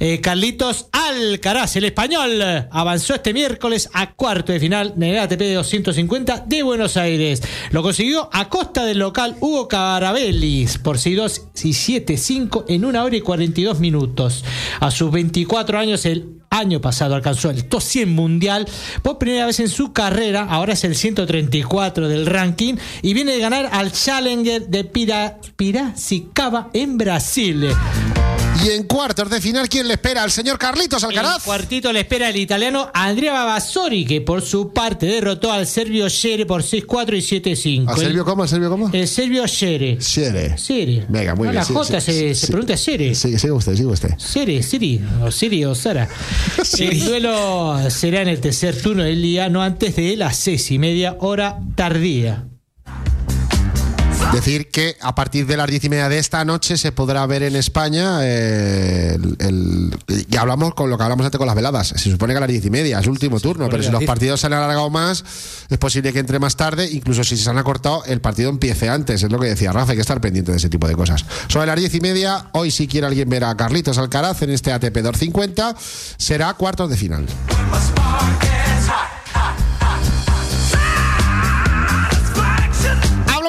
[0.00, 5.54] eh, Carlitos Alcaraz, el español, avanzó este miércoles a cuarto de final en el ATP
[5.54, 7.40] 250 de Buenos Aires.
[7.70, 13.16] Lo consiguió a costa del local Hugo Carabelis por 6-2 y 7-5 en 1 hora
[13.16, 14.44] y 42 minutos.
[14.80, 18.68] A sus 24 años, el año pasado alcanzó el top 100 mundial
[19.02, 20.46] por primera vez en su carrera.
[20.48, 26.68] Ahora es el 134 del ranking y viene de ganar al Challenger de Pira, Piracicaba
[26.72, 27.68] en Brasil.
[28.62, 30.22] Y en cuartos de final, ¿quién le espera?
[30.22, 31.42] ¿Al señor Carlitos En Alcaraz?
[31.44, 36.44] cuartito le espera el italiano Andrea Babasori, que por su parte derrotó al serbio Shere
[36.44, 37.88] por 6-4 y 7-5.
[37.88, 38.42] ¿Al serbio cómo?
[38.42, 38.90] ¿Al serbio cómo?
[38.92, 39.96] El serbio Shere.
[39.98, 40.56] Shere.
[40.58, 41.06] Shere.
[41.08, 41.54] Venga, muy No, bien.
[41.54, 42.52] La J sí, se, sí, se sí.
[42.52, 43.14] pronuncia Shere.
[43.14, 44.10] Sí, sigue usted, sigue usted.
[44.18, 46.06] Siri, Siri, o Siri o Sara.
[46.78, 50.78] El duelo será en el tercer turno del día, no antes de las seis y
[50.78, 52.44] media hora tardía.
[54.32, 57.42] Decir que a partir de las diez y media de esta noche se podrá ver
[57.42, 59.36] en España eh, el,
[60.06, 61.88] el- ya hablamos con lo que hablamos antes con las veladas.
[61.88, 64.40] Se supone que a las diez y media es último turno, pero si los partidos
[64.40, 65.24] se han alargado más,
[65.68, 66.88] es posible que entre más tarde.
[66.92, 69.20] Incluso si se han acortado, el partido empiece antes.
[69.22, 71.24] Es lo que decía Rafa, hay que estar pendiente de ese tipo de cosas.
[71.48, 74.72] Sobre las diez y media, hoy si quiere alguien ver a Carlitos Alcaraz en este
[74.72, 75.74] ATP 250,
[76.16, 77.26] será cuartos de final.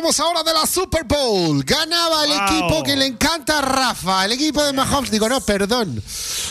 [0.02, 1.64] Hablamos ahora de la Super Bowl.
[1.64, 2.40] Ganaba el Wow.
[2.48, 5.12] equipo que le encanta a Rafa, el equipo de Mahomes.
[5.12, 6.02] Digo, no, perdón.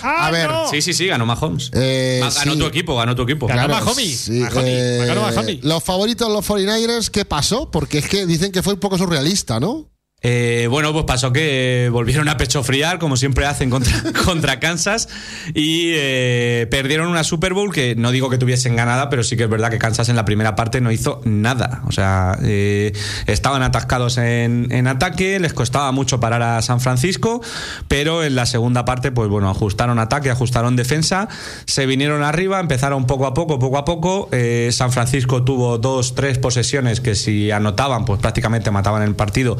[0.04, 1.68] a ver, Sí, sí, sí, ganó Mahomes.
[1.74, 2.58] Eh, Ah, ganó sí.
[2.60, 3.48] tu equipo, ganó tu equipo.
[3.48, 4.20] Ganó Claro, Mahomes.
[4.20, 5.64] sí, Mahomes, eh, ganó Mahomes.
[5.64, 7.68] los favoritos, los 49ers, ¿qué pasó?
[7.72, 9.88] Porque es que dicen que fue un poco surrealista, ¿no?
[10.22, 13.94] Eh, bueno, pues pasó que volvieron a pecho friar, como siempre hacen contra,
[14.24, 15.08] contra Kansas,
[15.54, 19.44] y eh, perdieron una Super Bowl que no digo que tuviesen ganada, pero sí que
[19.44, 21.82] es verdad que Kansas en la primera parte no hizo nada.
[21.86, 22.92] O sea, eh,
[23.26, 27.40] estaban atascados en, en ataque, les costaba mucho parar a San Francisco,
[27.88, 31.28] pero en la segunda parte, pues bueno, ajustaron ataque, ajustaron defensa,
[31.64, 34.28] se vinieron arriba, empezaron poco a poco, poco a poco.
[34.70, 39.56] San Francisco tuvo dos, tres posesiones que si anotaban, pues prácticamente mataban el partido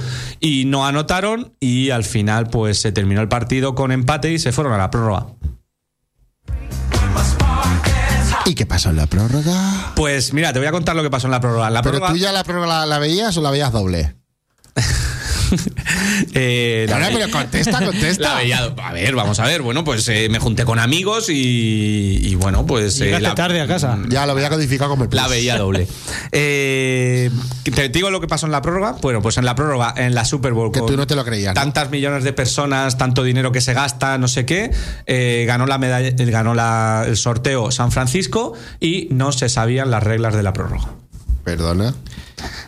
[0.67, 4.73] no anotaron y al final pues se terminó el partido con empate y se fueron
[4.73, 5.27] a la prórroga.
[8.47, 9.93] ¿Y qué pasó en la prórroga?
[9.95, 11.69] Pues mira, te voy a contar lo que pasó en la prórroga.
[11.69, 14.17] En la ¿Pero prórroga, tú ya la prórroga la, la veías o la veías doble?
[16.35, 18.23] eh, la No, no, ve- pero contesta, contesta.
[18.23, 19.63] La veía, a ver, vamos a ver.
[19.63, 23.01] Bueno, pues eh, me junté con amigos y, y bueno, pues.
[23.01, 23.99] eh, Llegaste la- tarde a casa.
[24.09, 25.31] Ya lo veía codificado como el La plus.
[25.33, 25.87] veía doble.
[26.33, 27.31] Eh,
[27.75, 28.97] te digo lo que pasó en la prórroga.
[29.03, 30.71] Bueno, pues en la prórroga, en la Super Bowl.
[30.73, 31.61] Que tú no te lo creías, ¿no?
[31.61, 34.71] Tantas millones de personas, tanto dinero que se gasta, no sé qué.
[35.07, 40.03] eh, ganó la medalla, ganó la- el sorteo San Francisco y no se sabían las
[40.03, 40.89] reglas de la prórroga.
[41.45, 41.95] Perdona.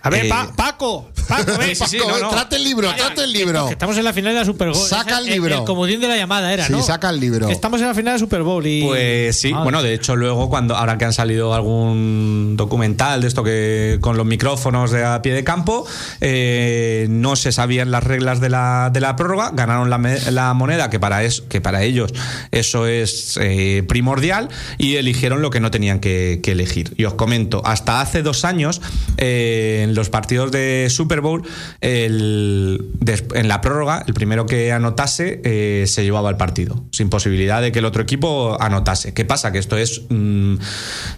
[0.02, 1.74] A ver, Eh, Pa- Paco, Paco, ven.
[1.76, 2.30] Sí, sí, Paco, no, eh, no.
[2.30, 3.66] trate el libro, trate el libro.
[3.66, 4.86] Que estamos en la final de la Super Bowl.
[4.88, 5.58] Saca el libro.
[5.58, 6.82] El, comodín de la llamada era, Sí, ¿no?
[6.82, 7.46] saca el libro.
[7.46, 8.82] Que estamos en la final de la Super Bowl y...
[8.82, 9.62] Pues sí, Madre.
[9.64, 14.16] bueno, de hecho luego cuando ahora que han salido algún documental de esto que con
[14.16, 15.86] los micrófonos de a pie de campo,
[16.20, 19.98] eh, no se sabían las reglas de la, de la prórroga, ganaron la,
[20.30, 22.12] la moneda que para es, que para ellos
[22.50, 24.48] eso es eh, primordial
[24.78, 26.94] y eligieron lo que no tenían que, que elegir.
[26.96, 28.80] Y os comento, hasta hace dos años
[29.16, 31.42] eh, en los partidos de Super Bowl,
[31.80, 32.90] el-
[33.34, 37.72] en la prórroga, el primero que anotase eh, se llevaba el partido, sin posibilidad de
[37.72, 39.12] que el otro equipo anotase.
[39.14, 39.52] ¿Qué pasa?
[39.52, 40.56] Que esto es, mm,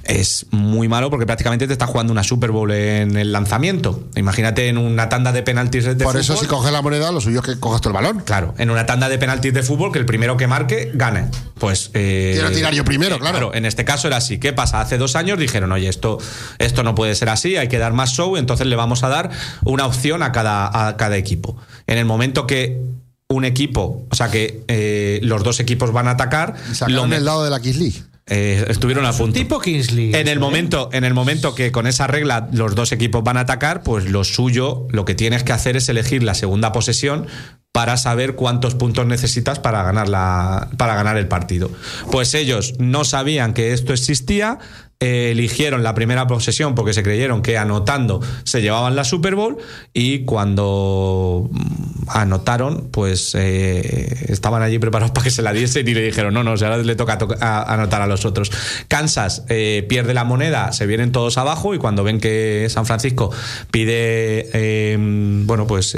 [0.05, 4.05] es muy malo porque prácticamente te está jugando una Super Bowl en el lanzamiento.
[4.17, 7.41] Imagínate en una tanda de penaltis de Por eso, si coges la moneda, lo suyo
[7.41, 8.21] es que cojas tú el balón.
[8.21, 11.27] Claro, en una tanda de penaltis de fútbol que el primero que marque gane.
[11.59, 11.91] pues.
[11.95, 13.55] eh, Quiero tirar yo primero, claro.
[13.55, 14.39] En este caso era así.
[14.39, 14.81] ¿Qué pasa?
[14.81, 16.19] Hace dos años dijeron, oye, esto,
[16.59, 19.30] esto no puede ser así, hay que dar más show, entonces le vamos a dar
[19.64, 21.57] una opción a cada, a cada equipo.
[21.87, 22.80] En el momento que
[23.28, 26.55] un equipo, o sea que eh, los dos equipos van a atacar,
[26.89, 28.03] lo el lado de la Kiss League.
[28.26, 29.35] eh, estuvieron a punto.
[29.35, 30.14] Tipo Kingsley.
[30.14, 33.41] En el momento, en el momento que con esa regla los dos equipos van a
[33.41, 37.26] atacar, pues lo suyo, lo que tienes que hacer es elegir la segunda posesión
[37.72, 41.70] para saber cuántos puntos necesitas para ganar la, para ganar el partido.
[42.11, 44.59] Pues ellos no sabían que esto existía.
[45.05, 49.57] Eligieron la primera posesión porque se creyeron que anotando se llevaban la Super Bowl
[49.93, 55.95] y cuando mm, anotaron pues eh, estaban allí preparados para que se la diesen y
[55.95, 58.51] le dijeron no, no, o ahora le toca to- a- anotar a los otros.
[58.89, 63.31] Kansas eh, pierde la moneda, se vienen todos abajo y cuando ven que San Francisco
[63.71, 64.97] pide eh,
[65.45, 65.97] bueno pues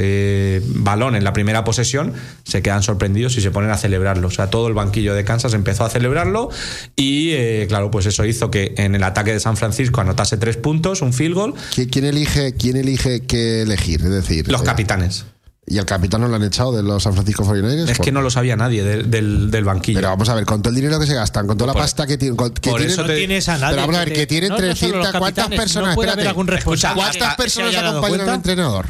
[0.67, 2.13] balón en la primera posesión,
[2.45, 4.29] se quedan sorprendidos y se ponen a celebrarlo.
[4.29, 6.51] O sea, todo el banquillo de Kansas empezó a celebrarlo
[6.97, 11.03] y claro, pues eso hizo que en el ataque de San Francisco anotase tres puntos,
[11.03, 14.01] un field goal, ¿Qui- ¿Quién elige, quién elige qué elegir?
[14.03, 15.25] Es decir, los eh, capitanes.
[15.69, 17.89] ¿Y el capitán no lo han echado de los San Francisco 49ers?
[17.91, 19.99] Es que no lo sabía nadie de- del, del banquillo.
[19.99, 22.07] Pero vamos a ver, con todo el dinero que se gastan, con toda la pasta
[22.07, 22.37] que tienen.
[22.37, 23.71] con- que por tienen- eso no te- tienes a nadie.
[23.75, 25.89] Pero vamos a ver, que tienen no, no solo 300, los ¿cuántas personas?
[25.91, 26.29] No puede haber Espérate.
[26.29, 27.03] algún responsable.
[27.03, 28.87] ¿Cuántas personas acompañan al entrenador?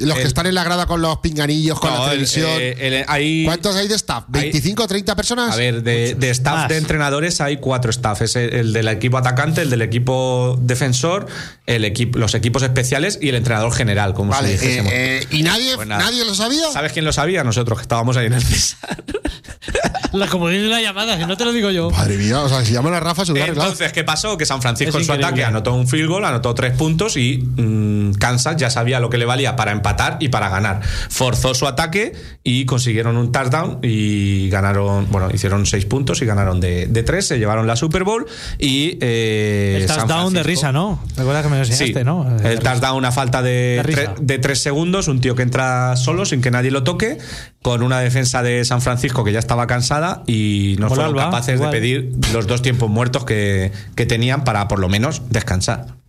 [0.00, 2.50] Los que El- están en la grada con los pinganillos, con No, la el- televisión.
[2.58, 4.24] eh, el- hay- ¿Cuántos hay de staff?
[4.32, 5.52] hay- ¿25 o 30 personas?
[5.52, 6.68] A ver, de, de staff Más.
[6.68, 8.22] de entrenadores hay cuatro staff.
[8.22, 11.26] Es el, el del equipo atacante, el del equipo defensor,
[11.66, 14.92] el equipo, los equipos especiales y el entrenador general, como Vale, si dijésemos.
[14.92, 16.70] eh, eh, ¿y nadie, Pues nadie lo sabía?
[16.72, 17.44] ¿Sabes quién lo sabía?
[17.44, 19.04] Nosotros, que estábamos ahí en el César.
[20.12, 21.88] La comodidad de la llamada, si no te lo digo yo.
[21.90, 23.46] Madre mía, o sea, si llaman a Rafa arreglado.
[23.70, 24.36] Entonces, ¿qué pasó?
[24.36, 25.26] Que San Francisco Es en su increíble.
[25.26, 29.18] ataque anotó un field goal, anotó tres puntos y mm, Kansas ya sabía lo que
[29.18, 29.89] le valía para empatar
[30.20, 30.80] y para ganar.
[31.08, 32.12] Forzó su ataque
[32.44, 37.26] y consiguieron un touchdown y ganaron, bueno, hicieron seis puntos y ganaron de, de tres,
[37.26, 38.26] se llevaron la Super Bowl
[38.58, 38.98] y...
[39.00, 41.02] eh, El San touchdown de risa, ¿no?
[41.16, 42.24] Recuerda que me lo Sí, enseñaste, ¿no?
[42.24, 44.14] De el touchdown a falta de, De risa.
[44.14, 47.18] tre- de tres segundos, un tío que entra solo sin que nadie lo toque,
[47.62, 51.56] con una defensa de San Francisco que ya estaba cansada y no fueron Alba, capaces
[51.56, 51.70] igual.
[51.70, 55.99] de pedir los dos tiempos muertos que, que tenían para por lo menos descansar.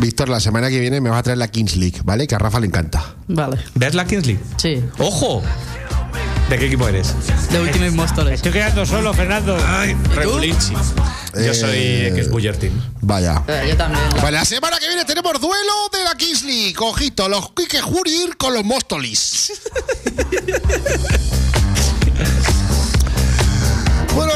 [0.00, 2.26] Víctor, la semana que viene me vas a traer la Kings League, ¿vale?
[2.26, 3.16] Que a Rafa le encanta.
[3.26, 3.58] Vale.
[3.74, 4.38] ¿Ves la Kingsley?
[4.56, 4.82] Sí.
[4.98, 5.42] ¡Ojo!
[6.48, 7.14] ¿De qué equipo eres?
[7.50, 8.30] De Ultimate Monsters.
[8.30, 9.58] Estoy quedando solo, Fernando.
[9.66, 10.72] Ay, Regulinchi.
[11.34, 12.72] Yo soy Eh, X Buller Team.
[13.02, 13.42] Vaya.
[13.48, 14.02] Eh, yo también.
[14.22, 16.76] Vale, la semana que viene tenemos duelo de la Kings League.
[16.78, 19.52] Ojito, los Quique Jurir con los Móstolis.
[24.14, 24.32] Bueno,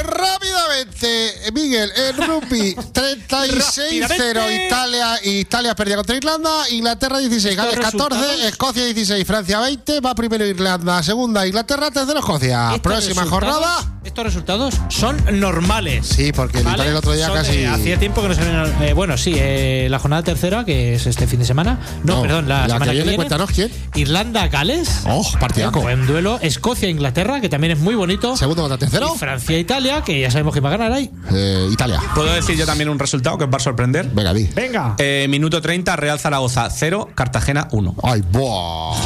[0.77, 4.66] rápidamente, eh, Miguel, el rugby 36-0 Rápidamente.
[4.66, 8.45] Italia, Italia perdía contra Irlanda, Inglaterra 16, Gales 14, resultados.
[8.45, 12.70] Escocia 16, Francia 20, va primero Irlanda, segunda Inglaterra, tercero Escocia.
[12.83, 13.99] Próxima jornada.
[14.05, 16.05] Estos resultados son normales.
[16.07, 16.75] Sí, porque el ¿vale?
[16.77, 17.59] Italia el otro día Son, casi...
[17.59, 18.75] eh, hacía tiempo que no se ven.
[18.83, 21.79] eh, bueno, sí, eh, la jornada tercera, que es este fin de semana.
[22.03, 23.70] No, No, perdón, la, la semana que que viene, cuéntanos quién.
[23.95, 25.03] Irlanda-Gales.
[25.07, 25.81] Oh, partidaco.
[25.83, 26.41] Buen duelo.
[26.43, 28.37] Escocia-Inglaterra, que también es muy bonito.
[28.37, 29.14] Segundo contra tercero.
[29.14, 31.10] Francia-Italia, que ya sabemos quién va a ganar ahí.
[31.32, 32.00] Eh, Italia.
[32.14, 34.08] ¿Puedo decir yo también un resultado que os va a sorprender?
[34.12, 34.44] Venga, di.
[34.54, 34.94] Venga.
[34.98, 37.96] Eh, minuto 30, Real Zaragoza 0, Cartagena 1.
[38.02, 38.96] Ay, buah.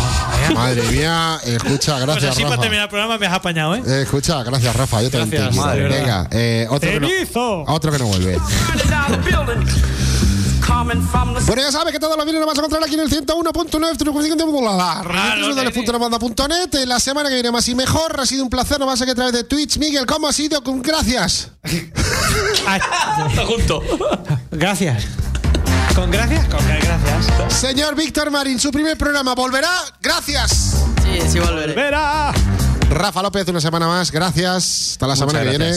[0.54, 2.62] Madre mía, escucha, Pues gracias, así para Rafa.
[2.62, 3.82] terminar el programa me has apañado, ¿eh?
[3.86, 5.02] Eh, escucha, gracias, Rafa.
[5.02, 5.88] Yo también te quiero.
[5.88, 8.38] Venga, eh, otro, que no, otro que no vuelve.
[11.46, 13.96] Bueno, ya sabes que todo lo viene lo vas a encontrar aquí en el 101.9
[14.04, 14.34] tu consigue
[16.70, 18.18] de La semana que viene más y mejor.
[18.20, 19.78] Ha sido un placer, no a que a través de Twitch.
[19.78, 20.62] Miguel, ¿cómo ha sido?
[20.62, 21.50] Con- Gracias.
[23.46, 23.82] Junto.
[24.50, 25.04] gracias.
[25.94, 26.44] ¿Con gracias?
[26.48, 27.54] Con gracias.
[27.58, 29.70] Señor Víctor Marín, su primer programa volverá.
[30.02, 30.84] Gracias.
[31.02, 31.74] Sí, sí volveré.
[31.74, 32.32] ¡Verá!
[32.90, 34.10] Rafa López, una semana más.
[34.10, 34.92] Gracias.
[34.92, 35.72] Hasta la semana que viene.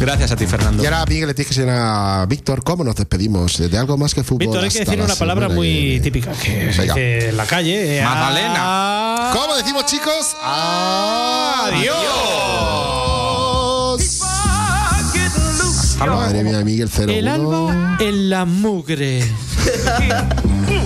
[0.00, 0.30] gracias.
[0.32, 0.82] A ti, Fernando.
[0.82, 4.22] Y ahora, Miguel, le tienes que a Víctor cómo nos despedimos de algo más que
[4.24, 4.38] fútbol.
[4.46, 6.94] Víctor, hay que decir la una palabra que muy típica que se Venga.
[6.94, 7.98] dice en la calle.
[7.98, 8.54] eh, Magdalena.
[8.58, 10.36] ah, ¿Cómo decimos, chicos?
[10.42, 12.06] Adiós.
[15.98, 17.12] Madre mía, Miguel, cero.
[17.12, 19.22] El alba en la mugre.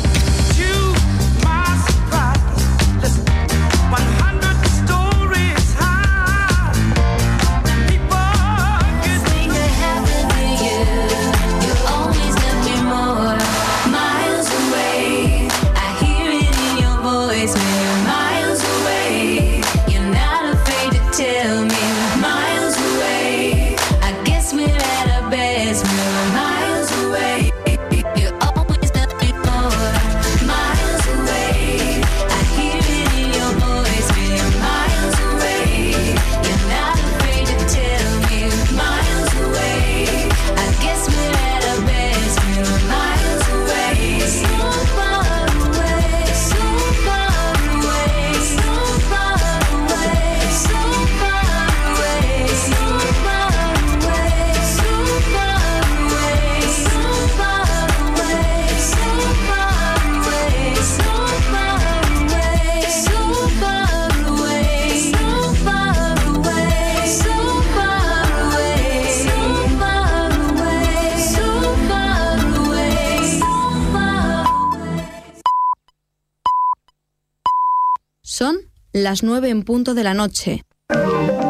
[79.15, 80.65] las 9 en punto de la noche.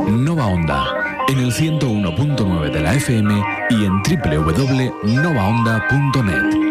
[0.06, 0.84] Nova Onda,
[1.28, 6.63] en el 101.9 de la FM y en www.novaonda.net.